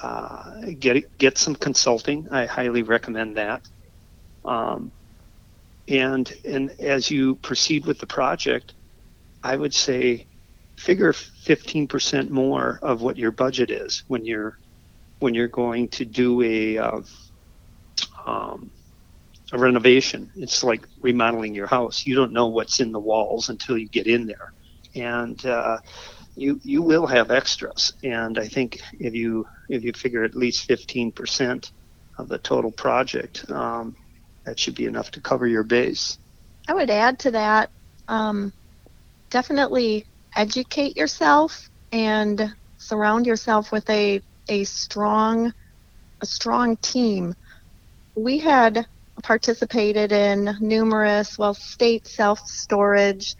uh, 0.00 0.60
get 0.78 1.18
get 1.18 1.38
some 1.38 1.54
consulting. 1.54 2.28
I 2.30 2.46
highly 2.46 2.82
recommend 2.82 3.36
that. 3.36 3.62
Um, 4.44 4.92
and 5.88 6.32
and 6.44 6.70
as 6.80 7.10
you 7.10 7.36
proceed 7.36 7.86
with 7.86 7.98
the 7.98 8.06
project, 8.06 8.74
I 9.42 9.56
would 9.56 9.74
say 9.74 10.26
figure 10.76 11.12
15% 11.12 12.30
more 12.30 12.78
of 12.82 13.02
what 13.02 13.16
your 13.16 13.30
budget 13.30 13.70
is 13.70 14.04
when 14.08 14.24
you're 14.24 14.58
when 15.18 15.32
you're 15.32 15.48
going 15.48 15.88
to 15.88 16.04
do 16.04 16.42
a 16.42 16.78
uh, 16.78 17.00
um, 18.26 18.70
a 19.52 19.58
renovation. 19.58 20.30
It's 20.36 20.62
like 20.62 20.86
remodeling 21.00 21.54
your 21.54 21.66
house. 21.66 22.06
You 22.06 22.14
don't 22.14 22.32
know 22.32 22.48
what's 22.48 22.80
in 22.80 22.92
the 22.92 23.00
walls 23.00 23.48
until 23.48 23.78
you 23.78 23.88
get 23.88 24.06
in 24.06 24.26
there, 24.26 24.52
and 24.94 25.44
uh, 25.46 25.78
you 26.34 26.60
you 26.62 26.82
will 26.82 27.06
have 27.06 27.30
extras. 27.30 27.92
And 28.02 28.38
I 28.38 28.46
think 28.48 28.80
if 28.98 29.14
you 29.14 29.46
if 29.68 29.84
you 29.84 29.92
figure 29.92 30.24
at 30.24 30.34
least 30.34 30.68
15% 30.68 31.70
of 32.18 32.28
the 32.28 32.38
total 32.38 32.70
project, 32.70 33.50
um, 33.50 33.96
that 34.44 34.58
should 34.58 34.74
be 34.74 34.86
enough 34.86 35.10
to 35.12 35.20
cover 35.20 35.46
your 35.46 35.64
base. 35.64 36.18
I 36.68 36.74
would 36.74 36.90
add 36.90 37.18
to 37.20 37.30
that. 37.32 37.70
Um, 38.08 38.52
definitely 39.30 40.04
educate 40.36 40.96
yourself 40.96 41.68
and 41.92 42.54
surround 42.78 43.26
yourself 43.26 43.72
with 43.72 43.88
a 43.90 44.20
a 44.48 44.64
strong 44.64 45.52
a 46.20 46.26
strong 46.26 46.76
team. 46.78 47.34
We 48.14 48.38
had 48.38 48.86
participated 49.22 50.12
in 50.12 50.56
numerous 50.60 51.38
well 51.38 51.54
state 51.54 52.06
self 52.06 52.40
storage 52.40 53.34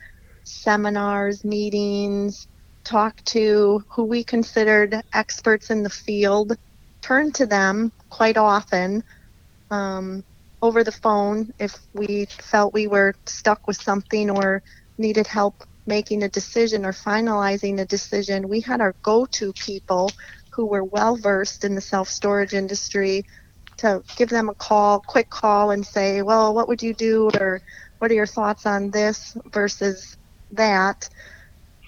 seminars, 0.45 1.45
meetings, 1.45 2.49
talked 2.85 3.25
to 3.27 3.83
who 3.95 4.05
we 4.05 4.25
considered 4.25 5.01
experts 5.13 5.71
in 5.71 5.83
the 5.83 5.91
field, 5.91 6.57
turned 7.03 7.35
to 7.37 7.47
them 7.47 7.93
quite 8.11 8.37
often 8.37 9.03
um, 9.71 10.25
over 10.63 10.85
the 10.85 10.93
phone 10.93 11.51
if 11.59 11.77
we 11.93 12.27
felt 12.27 12.73
we 12.73 12.87
were 12.87 13.15
stuck 13.27 13.67
with 13.67 13.81
something 13.81 14.31
or 14.31 14.63
needed 14.99 15.27
help 15.27 15.65
making 15.87 16.23
a 16.23 16.29
decision 16.29 16.85
or 16.85 16.93
finalizing 16.93 17.81
a 17.81 17.87
decision, 17.87 18.49
we 18.49 18.61
had 18.61 18.81
our 18.81 18.95
go 19.03 19.27
to 19.27 19.53
people 19.55 20.11
who 20.53 20.67
were 20.67 20.85
well 20.85 21.17
versed 21.17 21.65
in 21.65 21.75
the 21.75 21.81
self 21.81 22.09
storage 22.09 22.55
industry 22.55 23.23
to 23.79 24.03
give 24.17 24.29
them 24.31 24.49
a 24.49 24.55
call, 24.55 25.01
quick 25.01 25.29
call, 25.31 25.71
and 25.71 25.87
say, 25.87 26.23
well, 26.23 26.55
what 26.55 26.69
would 26.69 26.83
you 26.83 26.95
do? 26.95 27.31
Or 27.39 27.61
what 27.99 28.11
are 28.11 28.15
your 28.15 28.27
thoughts 28.27 28.67
on 28.67 28.91
this 28.91 29.37
versus 29.53 30.17
that? 30.53 31.09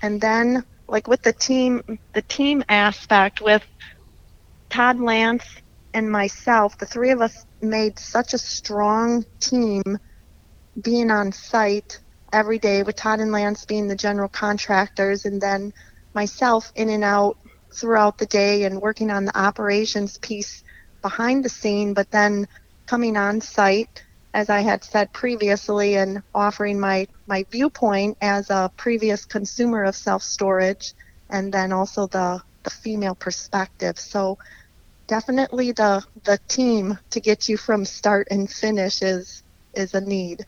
And 0.03 0.21
then, 0.21 0.65
like 0.89 1.09
with 1.09 1.23
the 1.23 1.33
team, 1.33 1.83
the 2.15 2.23
team 2.23 2.63
aspect 2.69 3.41
with 3.41 3.65
Todd 4.71 5.01
Lance 5.01 5.47
and 5.95 6.11
myself, 6.11 6.77
the 6.79 6.87
three 6.87 7.11
of 7.11 7.21
us 7.21 7.45
made 7.61 7.99
such 7.99 8.35
a 8.35 8.39
strong 8.39 9.25
team 9.41 9.83
being 10.83 11.11
on 11.11 11.33
site 11.33 12.01
every 12.33 12.59
day 12.59 12.83
with 12.83 12.97
Todd 12.97 13.21
and 13.21 13.33
Lance 13.33 13.64
being 13.64 13.88
the 13.88 13.97
general 13.97 14.29
contractors 14.29 15.25
and 15.25 15.41
then 15.41 15.73
myself 16.14 16.73
in 16.75 16.88
and 16.88 17.05
out 17.05 17.37
throughout 17.73 18.19
the 18.19 18.27
day 18.27 18.64
and 18.64 18.81
working 18.81 19.11
on 19.11 19.25
the 19.25 19.38
operations 19.38 20.19
piece 20.19 20.62
behind 21.03 21.45
the 21.45 21.49
scene, 21.49 21.95
but 21.95 22.11
then 22.11 22.47
coming 22.87 23.17
on 23.17 23.41
site, 23.41 24.05
as 24.35 24.51
I 24.51 24.61
had 24.61 24.85
said 24.85 25.12
previously, 25.12 25.97
and 25.97 26.23
offering 26.35 26.81
my, 26.81 27.07
my 27.27 27.45
viewpoint 27.51 28.17
as 28.21 28.51
a 28.51 28.71
previous 28.77 29.25
consumer 29.25 29.85
of 29.85 29.97
self 29.97 30.23
storage 30.23 30.95
and 31.31 31.53
then 31.53 31.73
also 31.73 32.07
the, 32.07 32.43
the 32.64 32.71
female 32.71 33.14
perspective. 33.14 33.99
So 33.99 34.38
definitely 35.09 35.73
the 35.73 36.05
the 36.25 36.38
team 36.49 36.99
to 37.11 37.21
get 37.21 37.49
you 37.49 37.57
from 37.57 37.85
start 37.85 38.29
and 38.31 38.49
finish 38.49 39.03
is 39.03 39.43
is 39.75 39.95
a 39.95 40.01
need. 40.01 40.47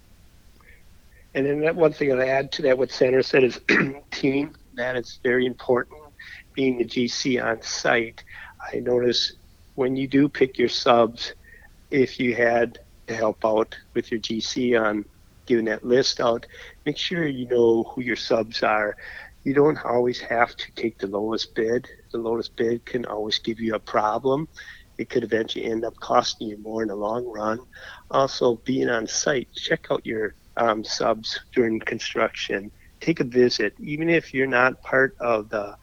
And 1.35 1.47
then 1.47 1.61
that 1.61 1.77
one 1.77 1.93
thing 1.93 2.12
I'd 2.12 2.29
add 2.29 2.53
to 2.53 2.62
that, 2.62 2.79
what 2.79 2.90
Sandra 2.90 3.23
said 3.23 3.45
is 3.45 3.61
team. 4.11 4.55
That 4.75 4.97
is 4.97 5.21
very 5.23 5.47
important. 5.47 5.99
Being 6.55 6.79
the 6.79 6.85
GC 6.85 7.45
on 7.45 7.62
site, 7.62 8.25
I 8.73 8.81
notice 8.81 9.35
when 9.75 9.97
you 9.97 10.09
do 10.09 10.29
pick 10.29 10.59
your 10.59 10.69
subs, 10.69 11.35
if 11.90 12.19
you 12.19 12.35
had 12.35 12.79
to 13.07 13.14
help 13.14 13.45
out 13.45 13.77
with 13.95 14.11
your 14.11 14.21
GC 14.21 14.81
on 14.81 15.05
giving 15.47 15.64
that 15.66 15.85
list 15.85 16.21
out, 16.21 16.47
make 16.85 16.97
sure 16.97 17.27
you 17.27 17.47
know 17.47 17.85
who 17.85 18.03
your 18.03 18.16
subs 18.16 18.62
are. 18.62 18.97
You 19.45 19.55
don't 19.55 19.83
always 19.85 20.21
have 20.21 20.55
to 20.57 20.73
take 20.73 20.99
the 20.99 21.07
lowest 21.07 21.55
bid. 21.55 21.88
The 22.12 22.19
lowest 22.19 22.57
bid 22.57 22.85
can 22.85 23.07
always 23.07 23.38
give 23.38 23.59
you 23.61 23.75
a 23.75 23.81
problem. 23.81 24.49
It 24.99 25.09
could 25.09 25.25
eventually 25.25 25.64
end 25.64 25.85
up 25.85 25.97
costing 25.97 26.49
you 26.49 26.59
more 26.59 26.83
in 26.83 26.88
the 26.88 26.95
long 26.95 27.27
run. 27.27 27.61
Also, 28.11 28.57
being 28.57 28.90
on 28.90 29.07
site, 29.07 29.49
check 29.55 29.87
out 29.90 30.05
your 30.05 30.35
um, 30.57 30.85
subs 30.85 31.41
during 31.55 31.81
construction. 31.81 32.71
Take 33.01 33.21
a 33.21 33.25
visit, 33.25 33.75
even 33.81 34.09
if 34.09 34.35
you're 34.35 34.47
not 34.47 34.83
part 34.83 35.15
of 35.21 35.49
the 35.51 35.77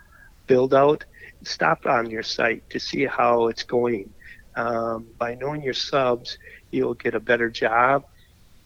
build 0.47 0.73
out. 0.73 1.03
stop 1.43 1.85
on 1.85 2.09
your 2.09 2.23
site 2.23 2.63
to 2.69 2.79
see 2.79 3.05
how 3.05 3.47
it's 3.47 3.63
going. 3.63 4.13
Um, 4.55 5.07
by 5.19 5.35
knowing 5.35 5.61
your 5.61 5.73
subs, 5.73 6.37
you'll 6.71 6.95
get 6.95 7.15
a 7.15 7.19
better 7.19 7.49
job 7.49 8.03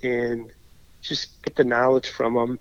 and 0.04 0.52
just 1.02 1.42
get 1.44 1.56
the 1.56 1.64
knowledge 1.64 2.10
from 2.10 2.36
them. 2.36 2.60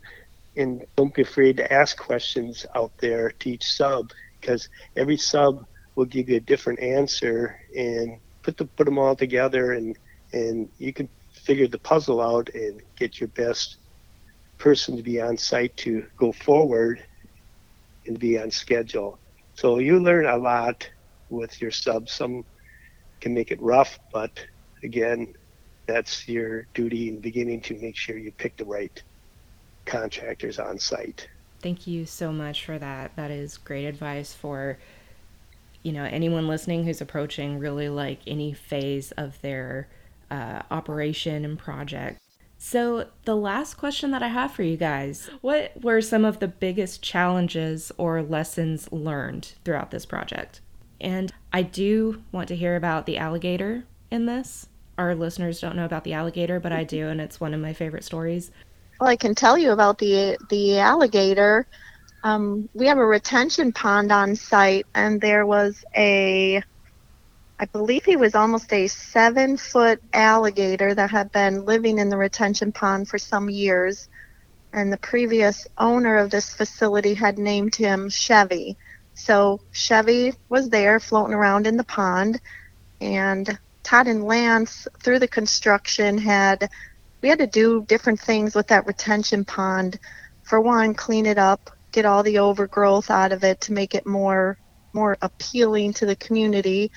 And 0.56 0.84
don't 0.96 1.14
be 1.14 1.22
afraid 1.22 1.56
to 1.58 1.72
ask 1.72 1.96
questions 1.96 2.66
out 2.74 2.92
there 2.98 3.30
to 3.30 3.50
each 3.50 3.64
sub 3.64 4.10
because 4.40 4.68
every 4.96 5.16
sub 5.16 5.64
will 5.94 6.06
give 6.06 6.28
you 6.28 6.36
a 6.36 6.40
different 6.40 6.80
answer 6.80 7.58
and 7.76 8.18
put 8.42 8.56
the 8.56 8.64
put 8.64 8.84
them 8.86 8.98
all 8.98 9.14
together 9.14 9.72
and 9.72 9.96
and 10.32 10.68
you 10.78 10.92
can 10.92 11.08
figure 11.40 11.66
the 11.66 11.78
puzzle 11.78 12.20
out 12.20 12.48
and 12.54 12.82
get 12.96 13.20
your 13.20 13.28
best 13.28 13.78
person 14.58 14.96
to 14.96 15.02
be 15.02 15.20
on 15.20 15.36
site 15.36 15.76
to 15.78 16.06
go 16.16 16.32
forward 16.32 17.02
and 18.06 18.18
be 18.18 18.38
on 18.38 18.50
schedule. 18.50 19.18
So 19.54 19.78
you 19.78 19.98
learn 19.98 20.26
a 20.26 20.36
lot 20.36 20.88
with 21.28 21.60
your 21.60 21.70
subs. 21.70 22.12
Some 22.12 22.44
can 23.20 23.34
make 23.34 23.50
it 23.50 23.60
rough, 23.60 23.98
but 24.12 24.30
again, 24.82 25.34
that's 25.86 26.28
your 26.28 26.66
duty 26.74 27.08
in 27.08 27.20
beginning 27.20 27.60
to 27.62 27.74
make 27.78 27.96
sure 27.96 28.16
you 28.16 28.32
pick 28.32 28.56
the 28.56 28.64
right 28.64 29.02
contractors 29.86 30.58
on 30.58 30.78
site. 30.78 31.28
Thank 31.60 31.86
you 31.86 32.06
so 32.06 32.32
much 32.32 32.64
for 32.64 32.78
that. 32.78 33.16
That 33.16 33.30
is 33.30 33.58
great 33.58 33.86
advice 33.86 34.32
for 34.32 34.78
you 35.82 35.92
know 35.92 36.04
anyone 36.04 36.46
listening 36.46 36.84
who's 36.84 37.00
approaching 37.00 37.58
really 37.58 37.88
like 37.88 38.20
any 38.26 38.52
phase 38.52 39.12
of 39.12 39.40
their 39.40 39.88
uh, 40.30 40.62
operation 40.70 41.44
and 41.44 41.58
project. 41.58 42.20
So, 42.62 43.06
the 43.24 43.36
last 43.36 43.74
question 43.74 44.10
that 44.10 44.22
I 44.22 44.28
have 44.28 44.52
for 44.52 44.62
you 44.62 44.76
guys 44.76 45.30
what 45.40 45.72
were 45.82 46.02
some 46.02 46.26
of 46.26 46.40
the 46.40 46.48
biggest 46.48 47.02
challenges 47.02 47.90
or 47.96 48.22
lessons 48.22 48.92
learned 48.92 49.54
throughout 49.64 49.90
this 49.90 50.04
project? 50.04 50.60
And 51.00 51.32
I 51.54 51.62
do 51.62 52.22
want 52.32 52.48
to 52.48 52.56
hear 52.56 52.76
about 52.76 53.06
the 53.06 53.16
alligator 53.16 53.84
in 54.10 54.26
this. 54.26 54.68
Our 54.98 55.14
listeners 55.14 55.58
don't 55.58 55.74
know 55.74 55.86
about 55.86 56.04
the 56.04 56.12
alligator, 56.12 56.60
but 56.60 56.72
I 56.72 56.84
do, 56.84 57.08
and 57.08 57.20
it's 57.20 57.40
one 57.40 57.54
of 57.54 57.60
my 57.60 57.72
favorite 57.72 58.04
stories. 58.04 58.50
Well, 59.00 59.08
I 59.08 59.16
can 59.16 59.34
tell 59.34 59.56
you 59.56 59.72
about 59.72 59.96
the 59.96 60.36
the 60.50 60.78
alligator. 60.78 61.66
Um, 62.22 62.68
we 62.74 62.86
have 62.86 62.98
a 62.98 63.06
retention 63.06 63.72
pond 63.72 64.12
on 64.12 64.36
site, 64.36 64.84
and 64.94 65.18
there 65.18 65.46
was 65.46 65.82
a 65.96 66.62
I 67.60 67.66
believe 67.66 68.06
he 68.06 68.16
was 68.16 68.34
almost 68.34 68.72
a 68.72 68.86
seven 68.86 69.58
foot 69.58 70.02
alligator 70.14 70.94
that 70.94 71.10
had 71.10 71.30
been 71.30 71.66
living 71.66 71.98
in 71.98 72.08
the 72.08 72.16
retention 72.16 72.72
pond 72.72 73.06
for 73.06 73.18
some 73.18 73.50
years. 73.50 74.08
And 74.72 74.90
the 74.90 74.96
previous 74.96 75.66
owner 75.76 76.16
of 76.16 76.30
this 76.30 76.54
facility 76.54 77.12
had 77.12 77.36
named 77.36 77.74
him 77.74 78.08
Chevy. 78.08 78.78
So 79.12 79.60
Chevy 79.72 80.32
was 80.48 80.70
there 80.70 80.98
floating 80.98 81.34
around 81.34 81.66
in 81.66 81.76
the 81.76 81.84
pond. 81.84 82.40
And 83.02 83.58
Todd 83.82 84.06
and 84.06 84.24
Lance, 84.24 84.88
through 85.02 85.18
the 85.18 85.28
construction, 85.28 86.16
had 86.16 86.70
we 87.20 87.28
had 87.28 87.40
to 87.40 87.46
do 87.46 87.84
different 87.86 88.20
things 88.20 88.54
with 88.54 88.68
that 88.68 88.86
retention 88.86 89.44
pond. 89.44 89.98
For 90.44 90.62
one, 90.62 90.94
clean 90.94 91.26
it 91.26 91.36
up, 91.36 91.68
get 91.92 92.06
all 92.06 92.22
the 92.22 92.38
overgrowth 92.38 93.10
out 93.10 93.32
of 93.32 93.44
it 93.44 93.60
to 93.62 93.74
make 93.74 93.94
it 93.94 94.06
more 94.06 94.56
more 94.94 95.18
appealing 95.22 95.92
to 95.92 96.06
the 96.06 96.16
community 96.16 96.90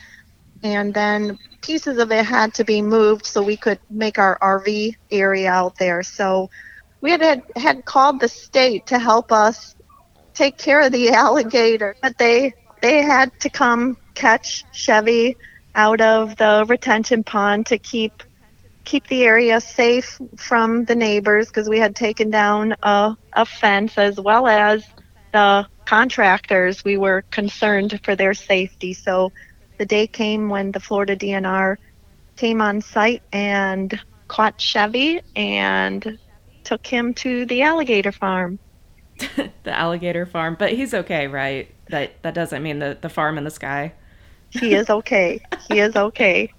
and 0.63 0.93
then 0.93 1.37
pieces 1.61 1.97
of 1.97 2.11
it 2.11 2.25
had 2.25 2.53
to 2.55 2.63
be 2.63 2.81
moved 2.81 3.25
so 3.25 3.43
we 3.43 3.57
could 3.57 3.79
make 3.89 4.17
our 4.17 4.37
RV 4.39 4.95
area 5.11 5.51
out 5.51 5.77
there. 5.77 6.03
So 6.03 6.49
we 7.01 7.11
had 7.11 7.43
had 7.55 7.85
called 7.85 8.19
the 8.19 8.29
state 8.29 8.87
to 8.87 8.97
help 8.97 9.31
us 9.31 9.75
take 10.33 10.57
care 10.57 10.81
of 10.81 10.91
the 10.91 11.09
alligator, 11.13 11.95
but 12.01 12.17
they 12.17 12.53
they 12.81 13.01
had 13.01 13.31
to 13.41 13.49
come 13.49 13.97
catch 14.15 14.65
Chevy 14.71 15.35
out 15.75 16.01
of 16.01 16.35
the 16.37 16.65
retention 16.67 17.23
pond 17.23 17.65
to 17.67 17.77
keep 17.77 18.23
keep 18.85 19.07
the 19.07 19.23
area 19.23 19.59
safe 19.61 20.19
from 20.37 20.85
the 20.85 20.95
neighbors 20.95 21.47
because 21.47 21.69
we 21.69 21.79
had 21.79 21.95
taken 21.95 22.29
down 22.29 22.75
a, 22.83 23.15
a 23.33 23.45
fence 23.45 23.97
as 23.97 24.19
well 24.19 24.45
as 24.47 24.85
the 25.31 25.65
contractors 25.85 26.83
we 26.83 26.97
were 26.97 27.23
concerned 27.31 27.99
for 28.03 28.15
their 28.15 28.33
safety 28.33 28.93
so 28.93 29.31
the 29.77 29.85
day 29.85 30.07
came 30.07 30.49
when 30.49 30.71
the 30.71 30.79
Florida 30.79 31.15
DNR 31.15 31.77
came 32.35 32.61
on 32.61 32.81
site 32.81 33.23
and 33.31 33.99
caught 34.27 34.59
Chevy 34.59 35.21
and 35.35 36.17
took 36.63 36.85
him 36.85 37.13
to 37.15 37.45
the 37.45 37.61
alligator 37.61 38.11
farm. 38.11 38.59
the 39.17 39.71
alligator 39.71 40.25
farm, 40.25 40.55
but 40.57 40.71
he's 40.71 40.93
okay, 40.93 41.27
right? 41.27 41.73
That 41.89 42.21
that 42.23 42.33
doesn't 42.33 42.63
mean 42.63 42.79
the 42.79 42.97
the 42.99 43.09
farm 43.09 43.37
in 43.37 43.43
the 43.43 43.51
sky. 43.51 43.93
He 44.49 44.73
is 44.73 44.89
okay. 44.89 45.39
he 45.67 45.79
is 45.79 45.95
okay. 45.95 46.51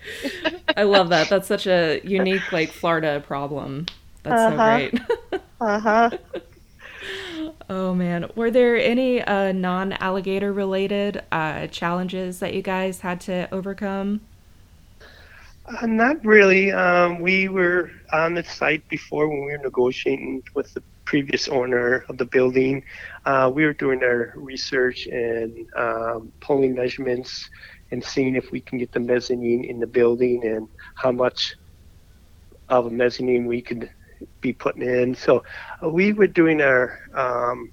I 0.76 0.82
love 0.82 1.08
that. 1.10 1.28
That's 1.28 1.48
such 1.48 1.66
a 1.66 2.00
unique 2.04 2.52
like 2.52 2.70
Florida 2.70 3.22
problem. 3.26 3.86
That's 4.22 4.54
uh-huh. 4.54 4.78
so 4.78 4.90
great. 4.90 5.40
uh-huh. 5.60 6.10
Oh 7.68 7.94
man, 7.94 8.30
were 8.36 8.50
there 8.50 8.76
any 8.76 9.20
uh, 9.20 9.50
non-alligator 9.50 10.52
related 10.52 11.22
uh, 11.32 11.66
challenges 11.66 12.38
that 12.38 12.54
you 12.54 12.62
guys 12.62 13.00
had 13.00 13.20
to 13.22 13.48
overcome? 13.52 14.20
Uh, 15.66 15.86
not 15.86 16.24
really. 16.24 16.70
Um, 16.70 17.20
we 17.20 17.48
were 17.48 17.90
on 18.12 18.34
the 18.34 18.44
site 18.44 18.88
before 18.88 19.28
when 19.28 19.44
we 19.44 19.50
were 19.52 19.58
negotiating 19.58 20.44
with 20.54 20.72
the 20.74 20.82
previous 21.04 21.48
owner 21.48 22.04
of 22.08 22.18
the 22.18 22.24
building. 22.24 22.84
Uh, 23.24 23.50
we 23.52 23.64
were 23.64 23.72
doing 23.72 24.02
our 24.04 24.32
research 24.36 25.06
and 25.06 25.66
um, 25.76 26.32
pulling 26.40 26.74
measurements 26.74 27.50
and 27.90 28.02
seeing 28.02 28.36
if 28.36 28.52
we 28.52 28.60
can 28.60 28.78
get 28.78 28.92
the 28.92 29.00
mezzanine 29.00 29.64
in 29.64 29.80
the 29.80 29.86
building 29.86 30.44
and 30.44 30.68
how 30.94 31.10
much 31.10 31.56
of 32.68 32.86
a 32.86 32.90
mezzanine 32.90 33.46
we 33.46 33.60
could 33.60 33.90
be 34.40 34.52
putting 34.52 34.82
in. 34.82 35.14
So 35.14 35.42
uh, 35.82 35.88
we 35.88 36.12
were 36.12 36.26
doing 36.26 36.60
our 36.60 36.98
um, 37.14 37.70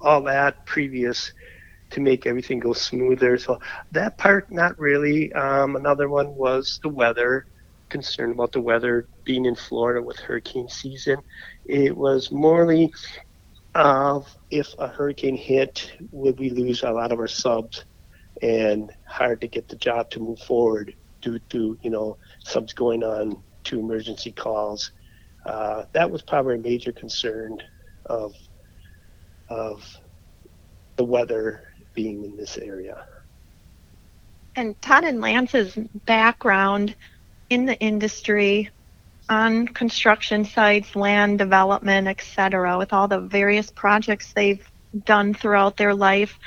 all 0.00 0.22
that 0.24 0.64
previous 0.66 1.32
to 1.90 2.00
make 2.00 2.26
everything 2.26 2.60
go 2.60 2.72
smoother. 2.72 3.38
So 3.38 3.58
that 3.92 4.18
part, 4.18 4.50
not 4.50 4.78
really. 4.78 5.32
Um, 5.32 5.76
another 5.76 6.08
one 6.08 6.34
was 6.34 6.78
the 6.82 6.88
weather. 6.88 7.46
Concerned 7.90 8.34
about 8.34 8.52
the 8.52 8.60
weather 8.60 9.08
being 9.24 9.46
in 9.46 9.54
Florida 9.54 10.02
with 10.02 10.18
hurricane 10.18 10.68
season. 10.68 11.16
It 11.64 11.96
was 11.96 12.30
morely 12.30 12.92
of 13.74 14.26
if 14.50 14.74
a 14.78 14.88
hurricane 14.88 15.36
hit, 15.36 15.92
would 16.10 16.38
we 16.38 16.50
lose 16.50 16.82
a 16.82 16.90
lot 16.90 17.12
of 17.12 17.18
our 17.18 17.28
subs, 17.28 17.84
and 18.42 18.90
hard 19.06 19.40
to 19.40 19.48
get 19.48 19.68
the 19.68 19.76
job 19.76 20.10
to 20.10 20.20
move 20.20 20.38
forward 20.40 20.94
due 21.22 21.38
to 21.50 21.78
you 21.82 21.90
know 21.90 22.16
subs 22.44 22.74
going 22.74 23.02
on 23.02 23.42
to 23.64 23.78
emergency 23.80 24.32
calls 24.32 24.90
uh, 25.44 25.84
that 25.92 26.10
was 26.10 26.22
probably 26.22 26.56
a 26.56 26.58
major 26.58 26.92
concern 26.92 27.58
of 28.06 28.34
of 29.48 29.84
the 30.96 31.04
weather 31.04 31.64
being 31.94 32.24
in 32.24 32.36
this 32.36 32.58
area. 32.58 33.04
And 34.56 34.80
Todd 34.82 35.04
and 35.04 35.20
Lance's 35.20 35.78
background 36.04 36.94
in 37.48 37.64
the 37.64 37.78
industry, 37.78 38.70
on 39.28 39.68
construction 39.68 40.44
sites, 40.44 40.96
land 40.96 41.38
development, 41.38 42.08
etc., 42.08 42.76
with 42.78 42.92
all 42.92 43.08
the 43.08 43.20
various 43.20 43.70
projects 43.70 44.32
they've 44.32 44.68
done 45.04 45.34
throughout 45.34 45.76
their 45.76 45.94
life, 45.94 46.38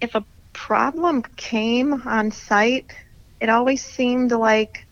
if 0.00 0.14
a 0.14 0.24
problem 0.52 1.22
came 1.36 1.92
on 2.06 2.30
site, 2.30 2.92
it 3.40 3.48
always 3.48 3.84
seemed 3.84 4.32
like 4.32 4.86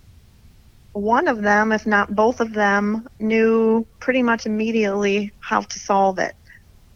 one 0.92 1.28
of 1.28 1.42
them, 1.42 1.72
if 1.72 1.86
not 1.86 2.14
both 2.14 2.40
of 2.40 2.52
them, 2.52 3.08
knew 3.18 3.86
pretty 4.00 4.22
much 4.22 4.46
immediately 4.46 5.32
how 5.40 5.62
to 5.62 5.78
solve 5.78 6.18
it. 6.18 6.34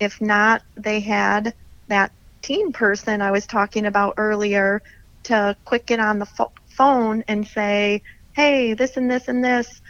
If 0.00 0.20
not, 0.20 0.62
they 0.76 1.00
had 1.00 1.54
that 1.88 2.12
team 2.42 2.72
person 2.72 3.22
I 3.22 3.30
was 3.30 3.46
talking 3.46 3.86
about 3.86 4.14
earlier 4.18 4.82
to 5.24 5.56
quick 5.64 5.86
get 5.86 6.00
on 6.00 6.18
the 6.18 6.26
fo- 6.26 6.52
phone 6.68 7.24
and 7.28 7.46
say, 7.46 8.02
"Hey, 8.34 8.74
this 8.74 8.96
and 8.96 9.10
this 9.10 9.28
and 9.28 9.44
this, 9.44 9.80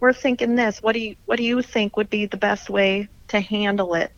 we're 0.00 0.12
thinking 0.12 0.54
this. 0.54 0.82
What 0.82 0.92
do 0.92 1.00
you 1.00 1.16
what 1.26 1.36
do 1.36 1.44
you 1.44 1.62
think 1.62 1.96
would 1.96 2.10
be 2.10 2.26
the 2.26 2.36
best 2.36 2.70
way 2.70 3.08
to 3.28 3.40
handle 3.40 3.94
it?" 3.94 4.12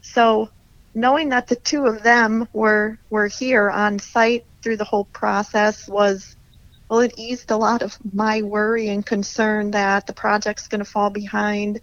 So, 0.00 0.50
knowing 0.94 1.30
that 1.30 1.48
the 1.48 1.56
two 1.56 1.86
of 1.86 2.02
them 2.02 2.48
were 2.52 2.98
were 3.10 3.26
here 3.28 3.70
on 3.70 3.98
site 3.98 4.46
through 4.62 4.78
the 4.78 4.84
whole 4.84 5.04
process 5.06 5.86
was 5.88 6.36
well, 6.94 7.02
it 7.02 7.14
eased 7.16 7.50
a 7.50 7.56
lot 7.56 7.82
of 7.82 7.98
my 8.14 8.42
worry 8.42 8.88
and 8.88 9.04
concern 9.04 9.72
that 9.72 10.06
the 10.06 10.12
project's 10.12 10.68
going 10.68 10.78
to 10.78 10.84
fall 10.84 11.10
behind 11.10 11.80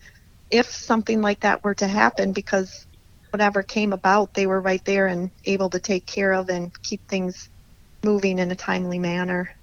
if 0.50 0.71
something 0.71 1.21
like 1.21 1.41
that 1.41 1.65
were 1.65 1.76
to 1.76 1.86
happen 1.86 2.32
because 2.32 2.88
whatever 3.30 3.62
came 3.62 3.91
about, 3.91 4.34
they 4.34 4.47
were 4.47 4.62
right 4.62 4.84
there 4.86 5.08
and 5.08 5.30
able 5.43 5.69
to 5.71 5.82
take 5.82 6.06
care 6.06 6.32
of 6.32 6.47
and 6.47 6.82
keep 6.82 7.06
things 7.10 7.50
moving 8.06 8.39
in 8.39 8.52
a 8.52 8.56
timely 8.56 9.00
manner. 9.00 9.54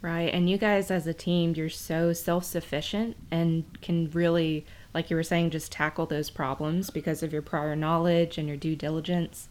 Right. 0.00 0.34
And 0.34 0.50
you 0.50 0.58
guys 0.58 0.90
as 0.90 1.06
a 1.06 1.14
team, 1.14 1.54
you're 1.54 1.68
so 1.68 2.12
self 2.12 2.42
sufficient 2.42 3.16
and 3.30 3.64
can 3.82 4.10
really 4.10 4.66
like 4.94 5.10
you 5.10 5.16
were 5.16 5.22
saying, 5.22 5.50
just 5.50 5.70
tackle 5.70 6.06
those 6.06 6.28
problems 6.28 6.90
because 6.90 7.22
of 7.22 7.32
your 7.32 7.40
prior 7.40 7.76
knowledge 7.76 8.36
and 8.36 8.48
your 8.48 8.56
due 8.56 8.74
diligence. 8.74 9.48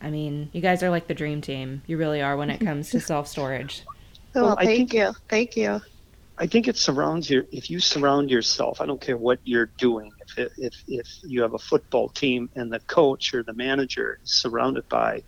I 0.00 0.10
mean, 0.10 0.50
you 0.52 0.60
guys 0.60 0.82
are 0.82 0.90
like 0.90 1.08
the 1.08 1.14
dream 1.14 1.40
team. 1.40 1.82
You 1.86 1.96
really 1.96 2.22
are 2.22 2.36
when 2.36 2.50
it 2.50 2.60
comes 2.60 2.90
to 2.90 3.00
self 3.00 3.28
storage. 3.28 3.82
Well, 4.34 4.44
well 4.44 4.56
thank 4.56 4.90
think, 4.90 4.92
you. 4.92 5.12
Thank 5.30 5.56
you. 5.56 5.80
I 6.36 6.46
think 6.46 6.68
it 6.68 6.76
surrounds 6.76 7.28
you. 7.30 7.46
If 7.50 7.70
you 7.70 7.80
surround 7.80 8.30
yourself, 8.30 8.80
I 8.80 8.86
don't 8.86 9.00
care 9.00 9.16
what 9.16 9.40
you're 9.42 9.70
doing. 9.78 10.12
If, 10.20 10.38
it, 10.38 10.52
if 10.58 10.74
if 10.86 11.08
you 11.24 11.40
have 11.42 11.54
a 11.54 11.58
football 11.58 12.10
team 12.10 12.48
and 12.54 12.70
the 12.70 12.78
coach 12.80 13.32
or 13.32 13.42
the 13.42 13.54
manager 13.54 14.20
is 14.22 14.30
surrounded 14.30 14.88
by 14.88 15.22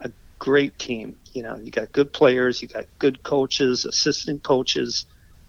a 0.00 0.10
great 0.38 0.78
team, 0.78 1.16
you 1.34 1.42
know, 1.42 1.56
you 1.56 1.72
got 1.72 1.90
good 1.90 2.12
players, 2.12 2.62
you 2.62 2.68
got 2.68 2.86
good 3.00 3.22
coaches, 3.24 3.84
assistant 3.84 4.44
coaches. 4.44 5.04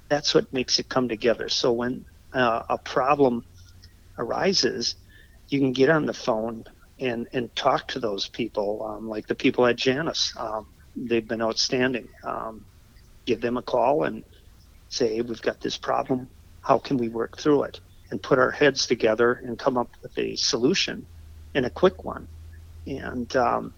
That's 0.09 0.33
what 0.33 0.51
makes 0.51 0.79
it 0.79 0.89
come 0.89 1.07
together. 1.07 1.47
So 1.47 1.71
when 1.71 2.05
uh, 2.33 2.63
a 2.69 2.79
problem 2.79 3.45
arises, 4.17 4.95
you 5.47 5.59
can 5.59 5.71
get 5.71 5.89
on 5.89 6.07
the 6.07 6.13
phone 6.13 6.65
and 6.99 7.27
and 7.33 7.53
talk 7.55 7.87
to 7.89 7.99
those 7.99 8.27
people, 8.27 8.85
um, 8.85 9.09
like 9.09 9.27
the 9.27 9.35
people 9.35 9.65
at 9.65 9.75
Janus. 9.75 10.33
Um, 10.37 10.67
they've 10.95 11.27
been 11.27 11.41
outstanding. 11.41 12.07
Um, 12.23 12.65
give 13.25 13.41
them 13.41 13.57
a 13.57 13.61
call 13.61 14.03
and 14.03 14.23
say, 14.89 15.15
hey, 15.15 15.21
we've 15.21 15.41
got 15.41 15.61
this 15.61 15.77
problem. 15.77 16.29
How 16.61 16.77
can 16.77 16.97
we 16.97 17.09
work 17.09 17.37
through 17.37 17.63
it? 17.63 17.79
And 18.11 18.21
put 18.21 18.37
our 18.37 18.51
heads 18.51 18.85
together 18.85 19.33
and 19.33 19.57
come 19.57 19.77
up 19.77 19.89
with 20.01 20.17
a 20.17 20.35
solution 20.35 21.05
and 21.55 21.65
a 21.65 21.69
quick 21.69 22.03
one. 22.03 22.27
And 22.85 23.33
um, 23.35 23.73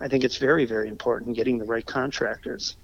I 0.00 0.08
think 0.08 0.24
it's 0.24 0.38
very, 0.38 0.64
very 0.64 0.88
important 0.88 1.36
getting 1.36 1.58
the 1.58 1.64
right 1.64 1.86
contractors. 1.86 2.76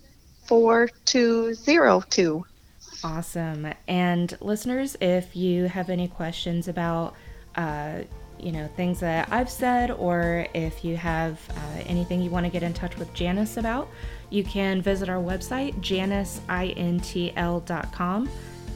4202. 0.46 2.46
Awesome. 3.04 3.68
And 3.88 4.38
listeners, 4.42 4.96
if 5.02 5.36
you 5.36 5.66
have 5.66 5.90
any 5.90 6.08
questions 6.08 6.68
about, 6.68 7.16
uh, 7.56 8.02
you 8.40 8.52
know, 8.52 8.68
things 8.76 9.00
that 9.00 9.28
I've 9.32 9.50
said, 9.50 9.90
or 9.92 10.46
if 10.54 10.86
you 10.86 10.98
have 10.98 11.40
uh, 11.50 11.82
anything 11.86 12.22
you 12.22 12.30
want 12.30 12.46
to 12.46 12.52
get 12.52 12.62
in 12.64 12.74
touch 12.74 12.98
with 12.98 13.14
Janus 13.14 13.56
about, 13.58 13.88
you 14.30 14.44
can 14.44 14.82
visit 14.82 15.08
our 15.10 15.22
website, 15.22 15.80
janusintl.com, 15.82 18.30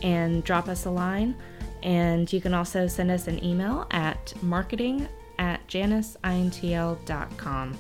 and 0.06 0.42
drop 0.46 0.70
us 0.70 0.86
a 0.86 0.90
line. 0.90 1.36
And 1.84 2.32
you 2.32 2.40
can 2.40 2.54
also 2.54 2.88
send 2.88 3.12
us 3.12 3.28
an 3.28 3.44
email 3.44 3.88
at 3.92 4.34
marketing 4.42 5.10
at 5.38 5.68
janusintl.com. 5.68 7.78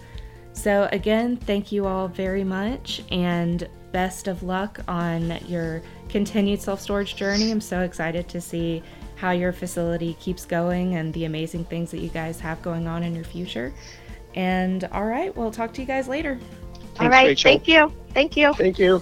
So, 0.51 0.89
again, 0.91 1.37
thank 1.37 1.71
you 1.71 1.85
all 1.85 2.07
very 2.07 2.43
much 2.43 3.03
and 3.11 3.69
best 3.91 4.27
of 4.27 4.43
luck 4.43 4.79
on 4.87 5.39
your 5.47 5.81
continued 6.09 6.61
self 6.61 6.81
storage 6.81 7.15
journey. 7.15 7.51
I'm 7.51 7.61
so 7.61 7.81
excited 7.81 8.27
to 8.29 8.41
see 8.41 8.83
how 9.15 9.31
your 9.31 9.53
facility 9.53 10.15
keeps 10.19 10.45
going 10.45 10.95
and 10.95 11.13
the 11.13 11.25
amazing 11.25 11.65
things 11.65 11.91
that 11.91 11.99
you 11.99 12.09
guys 12.09 12.39
have 12.39 12.61
going 12.61 12.87
on 12.87 13.03
in 13.03 13.15
your 13.15 13.23
future. 13.23 13.73
And 14.35 14.83
all 14.91 15.05
right, 15.05 15.35
we'll 15.35 15.51
talk 15.51 15.73
to 15.73 15.81
you 15.81 15.87
guys 15.87 16.07
later. 16.07 16.37
Thanks, 16.73 16.99
all 16.99 17.09
right, 17.09 17.27
Rachel. 17.27 17.51
thank 17.51 17.67
you. 17.67 17.91
Thank 18.13 18.37
you. 18.37 18.53
Thank 18.53 18.79
you. 18.79 19.01